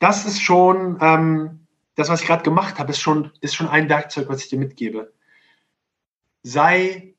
[0.00, 3.88] Das ist schon, ähm, das, was ich gerade gemacht habe, ist schon, ist schon ein
[3.88, 5.14] Werkzeug, was ich dir mitgebe.
[6.42, 7.14] Sei,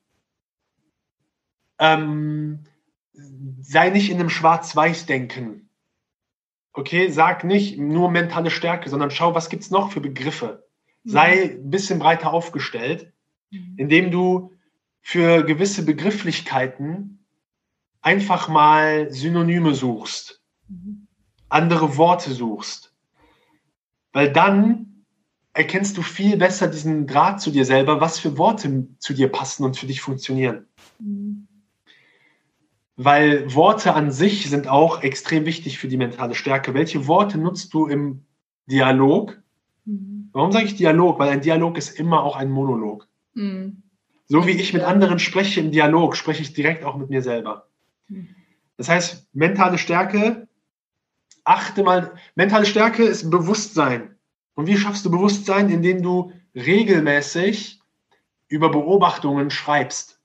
[1.80, 2.60] ähm,
[3.60, 5.68] sei nicht in einem Schwarz-Weiß-Denken.
[6.72, 10.64] Okay, sag nicht nur mentale Stärke, sondern schau, was gibt es noch für Begriffe.
[11.02, 13.12] Sei ein bisschen breiter aufgestellt,
[13.50, 13.74] mhm.
[13.76, 14.52] indem du
[15.02, 17.24] für gewisse Begrifflichkeiten
[18.02, 21.06] einfach mal Synonyme suchst, mhm.
[21.48, 22.94] andere Worte suchst.
[24.12, 25.04] Weil dann
[25.52, 29.64] erkennst du viel besser diesen Draht zu dir selber, was für Worte zu dir passen
[29.64, 30.66] und für dich funktionieren.
[30.98, 31.46] Mhm.
[32.96, 36.74] Weil Worte an sich sind auch extrem wichtig für die mentale Stärke.
[36.74, 38.24] Welche Worte nutzt du im
[38.66, 39.42] Dialog?
[39.86, 40.28] Mhm.
[40.32, 41.18] Warum sage ich Dialog?
[41.18, 43.08] Weil ein Dialog ist immer auch ein Monolog.
[43.34, 43.82] Mhm.
[44.30, 47.66] So wie ich mit anderen spreche im Dialog, spreche ich direkt auch mit mir selber.
[48.76, 50.46] Das heißt, mentale Stärke,
[51.42, 54.14] achte mal, mentale Stärke ist Bewusstsein.
[54.54, 55.68] Und wie schaffst du Bewusstsein?
[55.68, 57.80] Indem du regelmäßig
[58.46, 60.20] über Beobachtungen schreibst.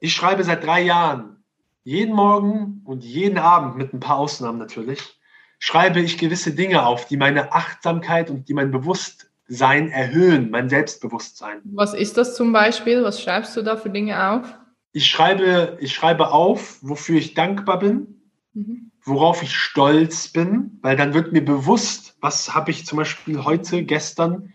[0.00, 1.44] Ich schreibe seit drei Jahren,
[1.84, 5.20] jeden Morgen und jeden Abend, mit ein paar Ausnahmen natürlich,
[5.60, 10.68] schreibe ich gewisse Dinge auf, die meine Achtsamkeit und die mein Bewusstsein sein erhöhen, mein
[10.68, 11.60] Selbstbewusstsein.
[11.64, 13.02] Was ist das zum Beispiel?
[13.02, 14.58] Was schreibst du da für Dinge auf?
[14.92, 18.20] Ich schreibe, ich schreibe auf, wofür ich dankbar bin,
[18.54, 18.90] mhm.
[19.02, 23.84] worauf ich stolz bin, weil dann wird mir bewusst, was habe ich zum Beispiel heute,
[23.84, 24.52] gestern,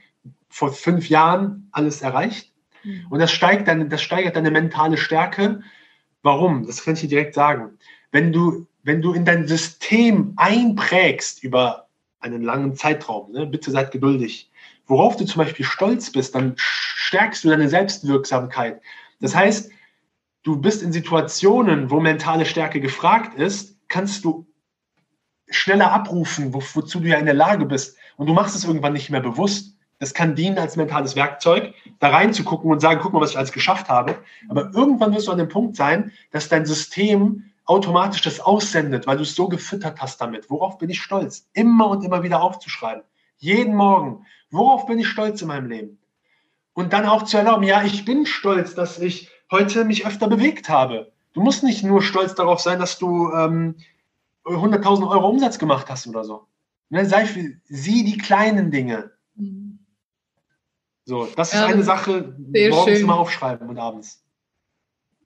[0.48, 2.54] vor fünf Jahren alles erreicht.
[2.84, 3.08] Mhm.
[3.10, 5.62] Und das, steigt dann, das steigert deine mentale Stärke.
[6.24, 6.66] Warum?
[6.66, 7.78] Das kann ich dir direkt sagen.
[8.12, 11.88] Wenn du, wenn du in dein System einprägst über
[12.20, 14.49] einen langen Zeitraum, ne, bitte seid geduldig,
[14.90, 18.82] worauf du zum Beispiel stolz bist, dann stärkst du deine Selbstwirksamkeit.
[19.22, 19.72] Das heißt,
[20.44, 24.48] du bist in Situationen, wo mentale Stärke gefragt ist, kannst du
[25.50, 27.98] schneller abrufen, wo, wozu du ja in der Lage bist.
[28.18, 29.76] Und du machst es irgendwann nicht mehr bewusst.
[30.00, 33.52] Das kann dienen als mentales Werkzeug, da reinzugucken und sagen, guck mal, was ich alles
[33.52, 34.18] geschafft habe.
[34.48, 39.18] Aber irgendwann wirst du an dem Punkt sein, dass dein System automatisch das aussendet, weil
[39.18, 40.50] du es so gefüttert hast damit.
[40.50, 41.50] Worauf bin ich stolz?
[41.54, 43.04] Immer und immer wieder aufzuschreiben.
[43.40, 44.26] Jeden Morgen.
[44.52, 46.00] Worauf bin ich stolz in meinem Leben?
[46.74, 50.70] Und dann auch zu erlauben, ja, ich bin stolz, dass ich heute mich öfter bewegt
[50.70, 51.12] habe.
[51.34, 53.76] Du musst nicht nur stolz darauf sein, dass du ähm,
[54.46, 56.46] 100.000 Euro Umsatz gemacht hast oder so.
[56.90, 59.12] Ne, sei für sie die kleinen Dinge.
[61.06, 63.02] So, das ja, ist eine Sache, morgens schön.
[63.02, 64.24] immer aufschreiben und abends.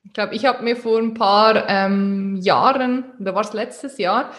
[0.03, 4.31] Ich glaube, ich habe mir vor ein paar ähm, Jahren, da war es letztes Jahr,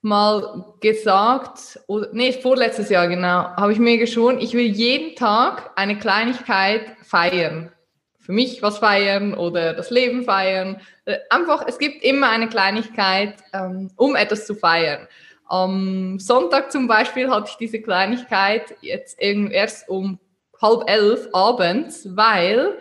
[0.00, 5.72] mal gesagt, oder, nee, vorletztes Jahr genau, habe ich mir geschworen, ich will jeden Tag
[5.76, 7.72] eine Kleinigkeit feiern.
[8.18, 10.80] Für mich was feiern oder das Leben feiern.
[11.06, 15.08] Äh, einfach, es gibt immer eine Kleinigkeit, ähm, um etwas zu feiern.
[15.46, 20.18] Am Sonntag zum Beispiel hatte ich diese Kleinigkeit jetzt erst um
[20.60, 22.76] halb elf abends, weil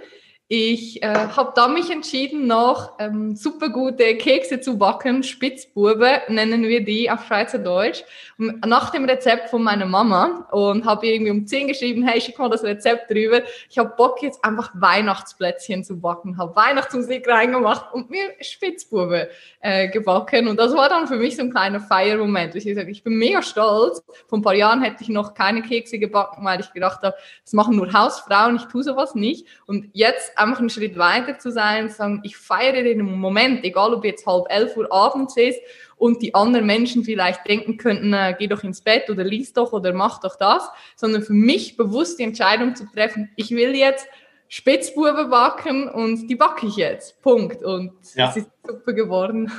[0.49, 6.63] ich äh, habe da mich entschieden, noch ähm, super gute Kekse zu backen, Spitzbube nennen
[6.63, 8.03] wir die auf Schweizerdeutsch,
[8.37, 12.49] nach dem Rezept von meiner Mama und habe irgendwie um 10 geschrieben, hey, schick mal
[12.49, 13.41] das Rezept drüber.
[13.69, 19.29] Ich habe Bock jetzt einfach Weihnachtsplätzchen zu backen, habe Weihnachtsmusik reingemacht und mir Spitzbube
[19.61, 22.53] äh, gebacken und das war dann für mich so ein kleiner Feiermoment.
[22.55, 24.03] Ich sage, ich bin mega stolz.
[24.27, 27.53] Vor ein paar Jahren hätte ich noch keine Kekse gebacken, weil ich gedacht habe, das
[27.53, 31.89] machen nur Hausfrauen, ich tue sowas nicht und jetzt einfach einen Schritt weiter zu sein,
[31.89, 35.59] sagen, ich feiere den Moment, egal ob jetzt halb elf Uhr abends ist
[35.97, 39.73] und die anderen Menschen vielleicht denken könnten, äh, geh doch ins Bett oder lies doch
[39.73, 44.07] oder mach doch das, sondern für mich bewusst die Entscheidung zu treffen, ich will jetzt
[44.49, 47.21] Spitzbube backen und die backe ich jetzt.
[47.21, 47.63] Punkt.
[47.63, 48.29] Und ja.
[48.29, 49.51] es ist super geworden.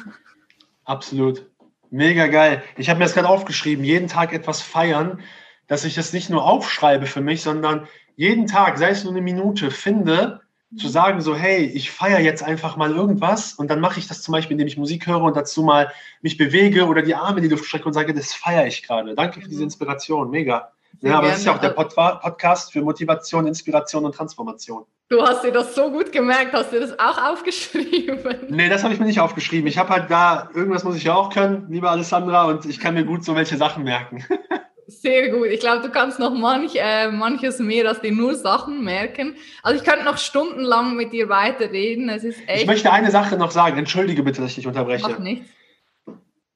[0.84, 1.47] Absolut.
[1.91, 2.62] Mega geil.
[2.76, 5.20] Ich habe mir das gerade aufgeschrieben, jeden Tag etwas feiern,
[5.66, 7.86] dass ich das nicht nur aufschreibe für mich, sondern
[8.16, 10.41] jeden Tag, sei es nur eine Minute, finde,
[10.77, 14.21] zu sagen, so, hey, ich feiere jetzt einfach mal irgendwas und dann mache ich das
[14.21, 15.91] zum Beispiel, indem ich Musik höre und dazu mal
[16.21, 19.14] mich bewege oder die Arme in die Luft strecke und sage, das feiere ich gerade.
[19.14, 19.69] Danke für diese mhm.
[19.69, 20.73] Inspiration, mega.
[21.01, 24.85] Sehr ja, aber das ist ja auch der Pod Podcast für Motivation, Inspiration und Transformation.
[25.09, 28.19] Du hast dir das so gut gemerkt, hast du das auch aufgeschrieben?
[28.51, 29.66] Nee, das habe ich mir nicht aufgeschrieben.
[29.69, 32.95] Ich habe halt da, irgendwas muss ich ja auch können, liebe Alessandra, und ich kann
[32.95, 34.25] mir gut so welche Sachen merken.
[34.91, 35.49] Sehr gut.
[35.49, 39.36] Ich glaube, du kannst noch manch, äh, manches mehr als dir nur Sachen merken.
[39.62, 42.09] Also ich könnte noch stundenlang mit dir weiterreden.
[42.09, 42.62] Es ist echt.
[42.62, 43.76] Ich möchte eine Sache noch sagen.
[43.76, 45.07] Entschuldige bitte, dass ich dich unterbreche.
[45.07, 45.47] Mach nichts.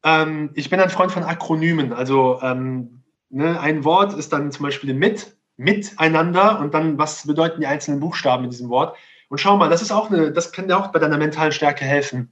[0.02, 1.92] Ähm, ich bin ein Freund von Akronymen.
[1.92, 7.60] Also ähm, ne, ein Wort ist dann zum Beispiel mit, miteinander und dann, was bedeuten
[7.60, 8.96] die einzelnen Buchstaben in diesem Wort?
[9.28, 11.84] Und schau mal, das ist auch eine, das kann dir auch bei deiner mentalen Stärke
[11.84, 12.30] helfen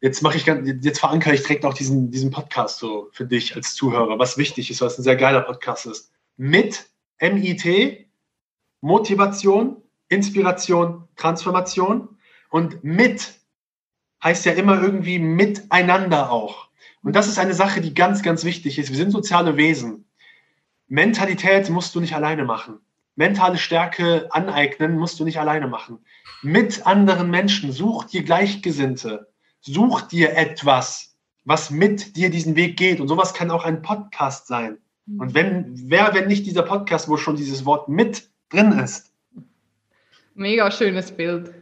[0.00, 3.74] jetzt mache ich jetzt verankere ich direkt auch diesen, diesen Podcast so für dich als
[3.74, 6.12] Zuhörer, was wichtig ist, was ein sehr geiler Podcast ist.
[6.36, 6.86] Mit
[7.20, 8.06] MIT,
[8.80, 12.08] Motivation, Inspiration, Transformation
[12.50, 13.34] und mit
[14.22, 16.68] heißt ja immer irgendwie miteinander auch.
[17.02, 18.90] Und das ist eine Sache, die ganz, ganz wichtig ist.
[18.90, 20.04] Wir sind soziale Wesen.
[20.88, 22.80] Mentalität musst du nicht alleine machen.
[23.14, 25.98] Mentale Stärke aneignen musst du nicht alleine machen.
[26.42, 29.28] Mit anderen Menschen, such dir Gleichgesinnte
[29.66, 33.00] such dir etwas, was mit dir diesen Weg geht.
[33.00, 34.78] Und sowas kann auch ein Podcast sein.
[35.06, 35.20] Mhm.
[35.20, 39.12] Und wenn, wer, wenn nicht dieser Podcast, wo schon dieses Wort mit drin ist?
[40.34, 41.54] Mega schönes Bild.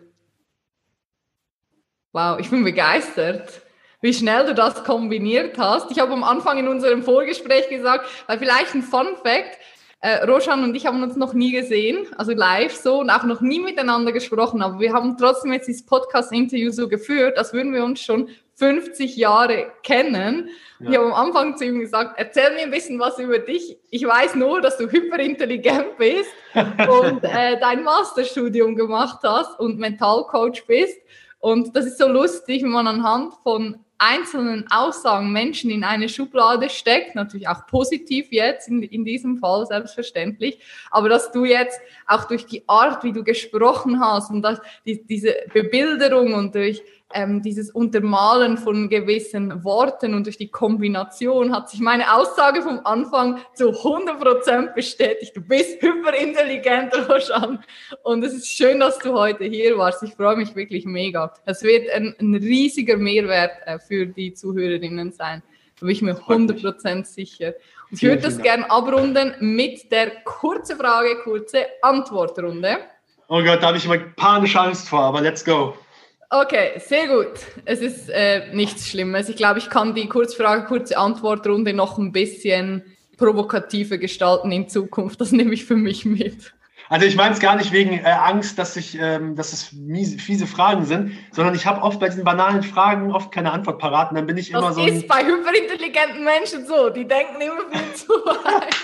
[2.13, 3.63] Wow, ich bin begeistert,
[4.01, 5.91] wie schnell du das kombiniert hast.
[5.91, 9.59] Ich habe am Anfang in unserem Vorgespräch gesagt, weil vielleicht ein Fun Fact,
[10.05, 13.41] äh, Roshan und ich haben uns noch nie gesehen, also live so und auch noch
[13.41, 17.83] nie miteinander gesprochen, aber wir haben trotzdem jetzt dieses Podcast-Interview so geführt, als würden wir
[17.83, 20.51] uns schon 50 Jahre kennen.
[20.79, 20.91] Ja.
[20.91, 23.79] Ich habe am Anfang zu ihm gesagt, erzähl mir ein bisschen was über dich.
[23.89, 30.67] Ich weiß nur, dass du hyperintelligent bist und äh, dein Masterstudium gemacht hast und Mentalcoach
[30.67, 30.99] bist.
[31.39, 36.69] Und das ist so lustig, wenn man anhand von einzelnen Aussagen Menschen in eine Schublade
[36.69, 40.59] steckt, natürlich auch positiv jetzt in, in diesem Fall selbstverständlich,
[40.91, 45.03] aber dass du jetzt auch durch die Art, wie du gesprochen hast und dass die,
[45.05, 46.83] diese Bebilderung und durch
[47.15, 52.81] ähm, dieses Untermalen von gewissen Worten und durch die Kombination hat sich meine Aussage vom
[52.85, 55.35] Anfang zu 100% bestätigt.
[55.37, 57.63] Du bist hyperintelligent, Roshan.
[58.03, 60.03] Und es ist schön, dass du heute hier warst.
[60.03, 61.33] Ich freue mich wirklich mega.
[61.47, 65.43] Es wird ein, ein riesiger Mehrwert äh, für die Zuhörerinnen sein.
[65.79, 67.55] Da bin ich mir 100% sicher.
[67.91, 72.79] Und ich würde das gerne abrunden mit der kurze Frage, kurze Antwortrunde.
[73.29, 75.75] Oh Gott, da habe ich immer panische Angst vor, aber let's go.
[76.35, 77.31] Okay, sehr gut.
[77.65, 79.29] Es ist äh, nichts Schlimmes.
[79.29, 82.83] Ich glaube, ich kann die Kurzfrage, kurze Antwortrunde noch ein bisschen
[83.17, 85.21] provokative gestalten in Zukunft.
[85.21, 86.53] Das nehme ich für mich mit.
[86.89, 90.19] Also ich meine es gar nicht wegen äh, Angst, dass, ich, ähm, dass es miese,
[90.19, 94.11] fiese Fragen sind, sondern ich habe oft bei diesen banalen Fragen oft keine Antwort parat
[94.11, 94.85] und dann bin ich das immer so.
[94.85, 98.75] Das ist bei hyperintelligenten Menschen so, die denken immer viel zu weit.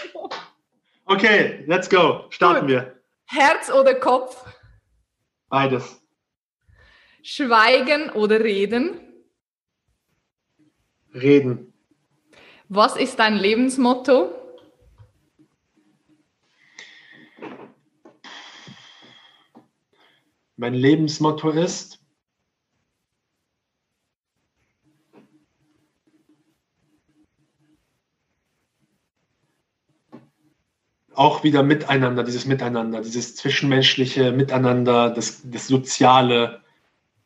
[1.07, 2.27] okay, let's go.
[2.31, 2.69] Starten Gut.
[2.69, 2.95] wir.
[3.27, 4.45] Herz oder Kopf?
[5.49, 6.00] Beides.
[7.23, 9.01] Schweigen oder reden?
[11.13, 11.73] Reden.
[12.69, 14.35] Was ist dein Lebensmotto?
[20.57, 22.01] Mein Lebensmotto ist,
[31.15, 36.63] auch wieder miteinander, dieses Miteinander, dieses zwischenmenschliche Miteinander, das, das Soziale,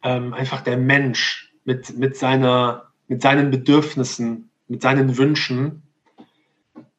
[0.05, 5.83] ähm, einfach der Mensch mit, mit, seiner, mit seinen Bedürfnissen, mit seinen Wünschen,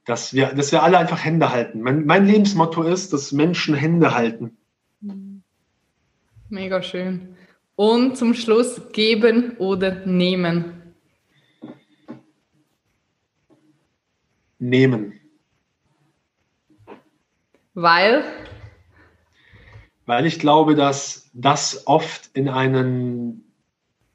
[0.05, 1.81] dass wir, dass wir alle einfach Hände halten.
[1.81, 4.57] Mein, mein Lebensmotto ist, dass Menschen Hände halten.
[5.01, 5.43] Mhm.
[6.49, 7.35] Mega schön.
[7.75, 10.93] Und zum Schluss geben oder nehmen?
[14.59, 15.19] Nehmen.
[17.73, 18.23] Weil?
[20.05, 23.43] Weil ich glaube, dass das oft in einen,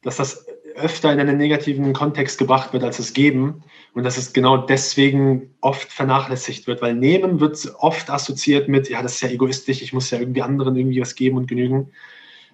[0.03, 3.63] dass das öfter in einen negativen Kontext gebracht wird als das Geben
[3.93, 9.03] und dass es genau deswegen oft vernachlässigt wird, weil Nehmen wird oft assoziiert mit, ja,
[9.03, 11.91] das ist ja egoistisch, ich muss ja irgendwie anderen irgendwie was geben und genügen.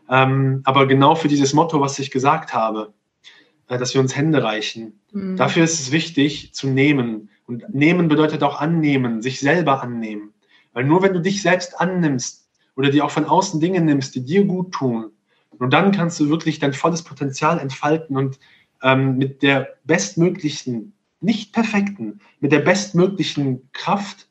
[0.08, 2.92] Ähm, aber genau für dieses Motto, was ich gesagt habe,
[3.68, 5.36] äh, dass wir uns Hände reichen, mhm.
[5.36, 7.30] dafür ist es wichtig zu nehmen.
[7.46, 10.32] Und nehmen bedeutet auch annehmen, sich selber annehmen.
[10.72, 12.45] Weil nur wenn du dich selbst annimmst
[12.76, 15.10] oder dir auch von außen Dinge nimmst, die dir gut tun,
[15.58, 18.38] und dann kannst du wirklich dein volles Potenzial entfalten und
[18.82, 24.28] ähm, mit der bestmöglichen, nicht perfekten, mit der bestmöglichen Kraft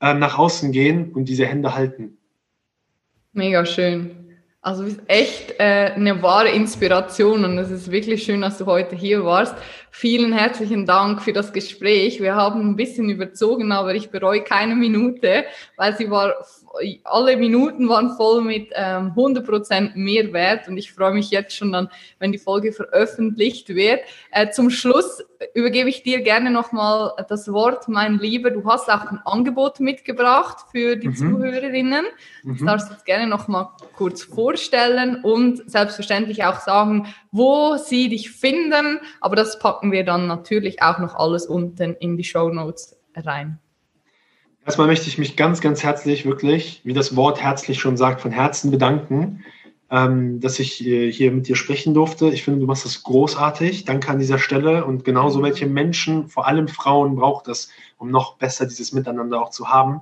[0.00, 2.16] äh, nach außen gehen und diese Hände halten.
[3.32, 4.20] Mega schön.
[4.62, 9.22] Also echt äh, eine wahre Inspiration und es ist wirklich schön, dass du heute hier
[9.22, 9.54] warst.
[9.90, 12.22] Vielen herzlichen Dank für das Gespräch.
[12.22, 15.44] Wir haben ein bisschen überzogen, aber ich bereue keine Minute,
[15.76, 16.34] weil sie war
[17.04, 21.88] alle Minuten waren voll mit ähm, 100% Mehrwert und ich freue mich jetzt schon dann,
[22.18, 24.00] wenn die Folge veröffentlicht wird.
[24.30, 25.22] Äh, zum Schluss
[25.54, 28.50] übergebe ich dir gerne nochmal das Wort, mein Lieber.
[28.50, 31.16] Du hast auch ein Angebot mitgebracht für die mhm.
[31.16, 32.04] Zuhörerinnen.
[32.44, 32.66] Das mhm.
[32.66, 39.00] darfst du jetzt gerne nochmal kurz vorstellen und selbstverständlich auch sagen, wo sie dich finden.
[39.20, 43.58] Aber das packen wir dann natürlich auch noch alles unten in die Show Notes rein.
[44.64, 48.30] Erstmal möchte ich mich ganz, ganz herzlich, wirklich, wie das Wort herzlich schon sagt, von
[48.30, 49.44] Herzen bedanken,
[49.90, 52.30] ähm, dass ich äh, hier mit dir sprechen durfte.
[52.30, 53.84] Ich finde, du machst das großartig.
[53.84, 54.86] Danke an dieser Stelle.
[54.86, 59.50] Und genauso welche Menschen, vor allem Frauen, braucht es, um noch besser dieses Miteinander auch
[59.50, 60.00] zu haben.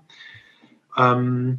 [0.96, 1.58] Ähm,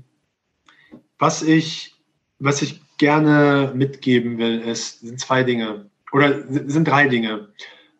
[1.19, 1.95] was ich,
[2.39, 7.49] was ich gerne mitgeben will, ist, sind zwei Dinge oder sind drei Dinge.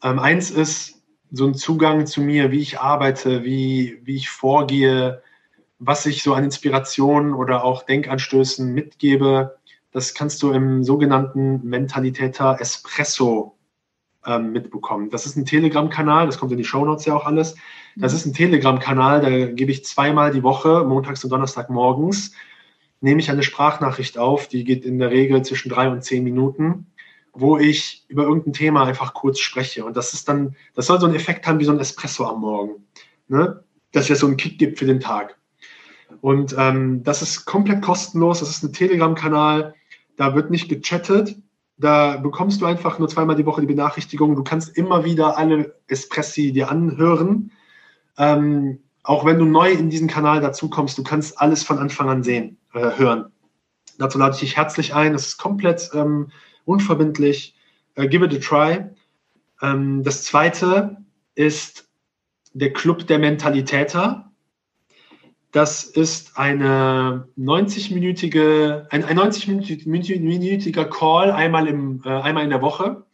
[0.02, 1.03] Ähm, eins ist,
[1.34, 5.24] so ein Zugang zu mir, wie ich arbeite, wie, wie ich vorgehe,
[5.80, 9.58] was ich so an Inspirationen oder auch Denkanstößen mitgebe,
[9.92, 13.58] das kannst du im sogenannten Mentalitäter Espresso
[14.28, 15.10] ähm, mitbekommen.
[15.10, 17.56] Das ist ein Telegram-Kanal, das kommt in die Shownotes ja auch alles.
[17.96, 18.18] Das mhm.
[18.18, 22.34] ist ein Telegram-Kanal, da gebe ich zweimal die Woche, montags und Donnerstag morgens,
[23.02, 26.93] nehme ich eine Sprachnachricht auf, die geht in der Regel zwischen drei und zehn Minuten
[27.34, 29.84] wo ich über irgendein Thema einfach kurz spreche.
[29.84, 32.42] Und das ist dann, das soll so einen Effekt haben wie so ein Espresso am
[32.42, 32.86] Morgen.
[33.28, 33.64] Ne?
[33.92, 35.38] Dass es so einen Kick gibt für den Tag.
[36.22, 38.40] Und ähm, das ist komplett kostenlos.
[38.40, 39.74] Das ist ein Telegram-Kanal.
[40.16, 41.36] Da wird nicht gechattet.
[41.78, 44.36] Da bekommst du einfach nur zweimal die Woche die Benachrichtigung.
[44.36, 47.52] Du kannst immer wieder alle Espressi dir anhören.
[48.18, 52.24] Ähm, auch wenn du neu in diesen Kanal dazukommst, du kannst alles von Anfang an
[52.24, 53.32] sehen, äh, hören.
[53.98, 55.14] Dazu lade ich dich herzlich ein.
[55.14, 56.32] Das ist komplett ähm,
[56.66, 57.56] unverbindlich.
[57.98, 58.86] Uh, give it a try.
[59.62, 60.98] Ähm, das zweite
[61.36, 61.90] ist
[62.54, 64.32] der Club der Mentalitäter.
[65.52, 73.06] Das ist eine 90-minütige, ein, ein 90-minütiger Call einmal, im, äh, einmal in der Woche,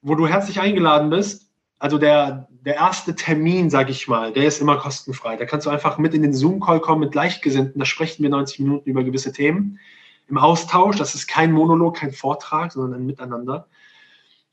[0.00, 1.50] wo du herzlich eingeladen bist.
[1.78, 5.36] Also der, der erste Termin, sage ich mal, der ist immer kostenfrei.
[5.36, 7.78] Da kannst du einfach mit in den Zoom-Call kommen mit Gleichgesinnten.
[7.78, 9.78] Da sprechen wir 90 Minuten über gewisse Themen
[10.30, 10.96] im Austausch.
[10.96, 13.66] Das ist kein Monolog, kein Vortrag, sondern ein Miteinander.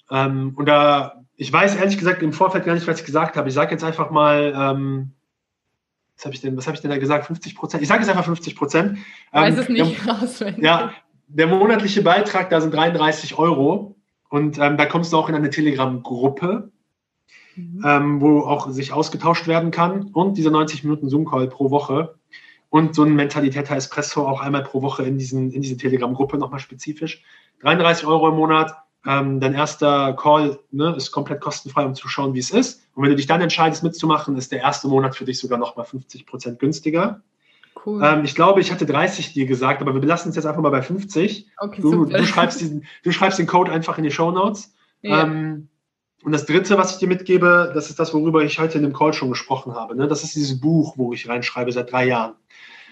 [0.10, 3.50] Ähm, und da, ich weiß ehrlich gesagt im Vorfeld gar nicht, was ich gesagt habe.
[3.50, 5.14] Ich sage jetzt einfach mal, ähm,
[6.16, 7.26] was habe ich denn, ich denn da gesagt?
[7.26, 7.84] 50 Prozent?
[7.84, 8.98] Ich sage jetzt einfach 50 Prozent.
[9.34, 10.64] Ähm, weiß es nicht der, auswendig.
[10.64, 10.92] Ja,
[11.28, 13.96] der monatliche Beitrag, da sind 33 Euro.
[14.30, 16.72] Und ähm, da kommst du auch in eine Telegram-Gruppe.
[17.58, 17.84] mhm.
[17.86, 22.16] ähm, wo auch sich ausgetauscht werden kann und diese 90 Minuten Zoom-Call pro Woche
[22.70, 26.60] und so ein Mentalitäter Espresso auch einmal pro Woche in, diesen, in diese Telegram-Gruppe nochmal
[26.60, 27.24] spezifisch.
[27.62, 28.76] 33 Euro im Monat.
[29.06, 32.82] Ähm, dein erster Call ne, ist komplett kostenfrei, um zu schauen, wie es ist.
[32.94, 35.86] Und wenn du dich dann entscheidest, mitzumachen, ist der erste Monat für dich sogar nochmal
[35.86, 37.22] 50 Prozent günstiger.
[37.86, 38.04] Cool.
[38.04, 40.72] Ähm, ich glaube, ich hatte 30 dir gesagt, aber wir belassen es jetzt einfach mal
[40.72, 41.48] bei 50.
[41.58, 44.74] Okay, du, du, schreibst diesen, du schreibst den Code einfach in die Show Notes.
[45.02, 45.24] Ja.
[45.24, 45.70] Ähm,
[46.24, 48.94] und das Dritte, was ich dir mitgebe, das ist das, worüber ich heute in dem
[48.94, 49.96] Call schon gesprochen habe.
[49.96, 50.08] Ne?
[50.08, 52.34] Das ist dieses Buch, wo ich reinschreibe seit drei Jahren.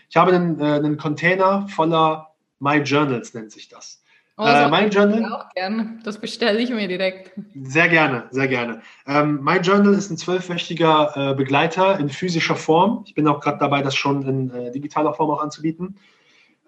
[0.09, 4.01] Ich habe einen, äh, einen Container voller My Journals, nennt sich das.
[4.37, 5.31] Oh, äh, My Journal.
[5.31, 5.99] Auch gerne.
[6.03, 7.31] Das bestelle ich mir direkt.
[7.53, 8.81] Sehr gerne, sehr gerne.
[9.07, 13.03] Ähm, My Journal ist ein zwölfwöchiger äh, Begleiter in physischer Form.
[13.05, 15.97] Ich bin auch gerade dabei, das schon in äh, digitaler Form auch anzubieten.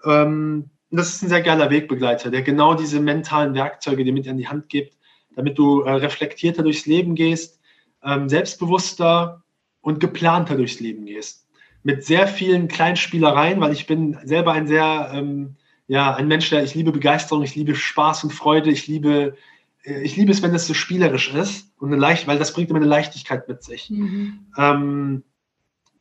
[0.05, 4.37] Ähm, das ist ein sehr geiler Wegbegleiter, der genau diese mentalen Werkzeuge dir mit an
[4.37, 4.95] die Hand gibt,
[5.35, 7.59] damit du äh, reflektierter durchs Leben gehst,
[8.01, 9.43] ähm, selbstbewusster
[9.81, 11.46] und geplanter durchs Leben gehst
[11.87, 15.55] mit sehr vielen Kleinspielereien, weil ich bin selber ein sehr, ähm,
[15.87, 19.37] ja, ein Mensch, der, ich liebe Begeisterung, ich liebe Spaß und Freude, ich liebe,
[19.83, 22.69] äh, ich liebe es, wenn es so spielerisch ist und eine leicht, weil das bringt
[22.69, 23.89] immer eine Leichtigkeit mit sich.
[23.89, 24.47] Mhm.
[24.57, 25.23] Ähm,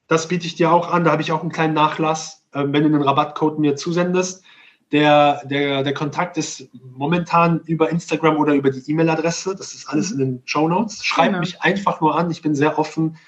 [0.08, 2.82] das biete ich dir auch an, da habe ich auch einen kleinen Nachlass, ähm, wenn
[2.82, 4.42] du einen Rabattcode mir zusendest.
[4.90, 9.54] Der, der, der Kontakt ist momentan über Instagram oder über die E-Mail-Adresse.
[9.54, 10.20] Das ist alles mhm.
[10.20, 11.04] in den Show Notes.
[11.04, 11.38] Schreib genau.
[11.38, 12.28] mich einfach nur an.
[12.32, 13.18] Ich bin sehr offen.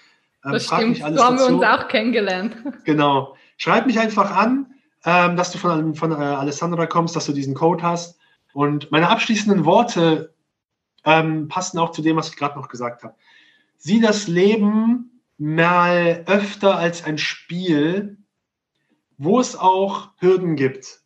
[0.44, 1.38] Ähm, das stimmt, so haben dazu.
[1.38, 2.56] wir uns auch kennengelernt.
[2.84, 3.36] Genau.
[3.56, 4.74] Schreib mich einfach an,
[5.04, 8.18] ähm, dass du von, von äh, Alessandra kommst, dass du diesen Code hast.
[8.52, 10.34] Und meine abschließenden Worte
[11.04, 13.14] ähm, passen auch zu dem, was ich gerade noch gesagt habe.
[13.76, 18.18] Sieh das Leben mal öfter als ein Spiel,
[19.16, 21.00] wo es auch Hürden gibt,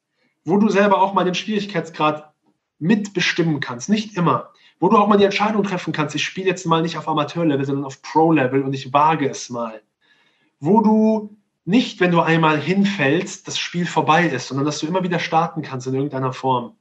[0.44, 2.32] wo du selber auch mal den Schwierigkeitsgrad
[2.78, 3.88] mitbestimmen kannst.
[3.88, 4.51] Nicht immer
[4.82, 7.64] wo du auch mal die Entscheidung treffen kannst, ich spiele jetzt mal nicht auf Amateurlevel,
[7.64, 9.80] sondern auf Pro-Level und ich wage es mal.
[10.58, 15.04] Wo du nicht, wenn du einmal hinfällst, das Spiel vorbei ist, sondern dass du immer
[15.04, 16.74] wieder starten kannst in irgendeiner Form.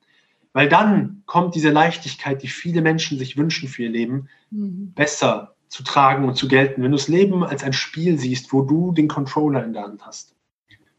[0.51, 4.93] Weil dann kommt diese Leichtigkeit, die viele Menschen sich wünschen für ihr Leben, mhm.
[4.95, 6.81] besser zu tragen und zu gelten.
[6.81, 10.03] Wenn du das Leben als ein Spiel siehst, wo du den Controller in der Hand
[10.03, 10.33] hast.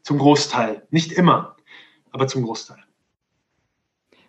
[0.03, 0.87] Zum Großteil.
[0.89, 1.57] Nicht immer,
[2.11, 2.81] aber zum Großteil.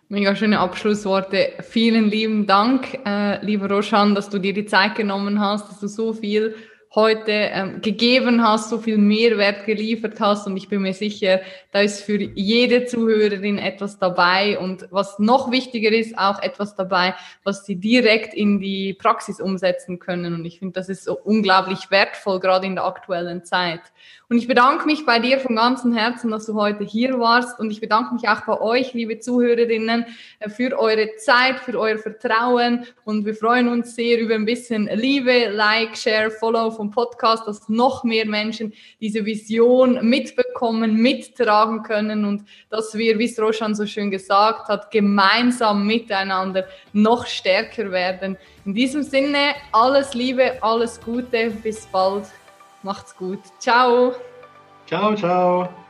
[0.07, 1.53] Mega schöne Abschlussworte.
[1.61, 5.87] Vielen lieben Dank, äh, lieber Roshan, dass du dir die Zeit genommen hast, dass du
[5.87, 6.55] so viel
[6.95, 11.41] heute ähm, gegeben hast, so viel Mehrwert geliefert hast und ich bin mir sicher,
[11.71, 17.15] da ist für jede Zuhörerin etwas dabei und was noch wichtiger ist, auch etwas dabei,
[17.43, 21.91] was sie direkt in die Praxis umsetzen können und ich finde, das ist so unglaublich
[21.91, 23.81] wertvoll, gerade in der aktuellen Zeit.
[24.27, 27.59] Und ich bedanke mich bei dir von ganzem Herzen, dass du heute hier warst.
[27.59, 30.05] Und ich bedanke mich auch bei euch, liebe Zuhörerinnen,
[30.39, 32.85] äh, für eure Zeit, für euer Vertrauen.
[33.03, 37.67] Und wir freuen uns sehr über ein bisschen Liebe, Like, Share, Follow vom Podcast, dass
[37.69, 43.85] noch mehr Menschen diese Vision mitbekommen, mittragen können und dass wir, wie es Roshan so
[43.85, 48.37] schön gesagt hat, gemeinsam miteinander noch stärker werden.
[48.65, 52.25] In diesem Sinne, alles Liebe, alles Gute, bis bald.
[52.83, 53.39] Macht's gut.
[53.59, 54.13] Ciao.
[54.85, 55.84] Ciao, ciao.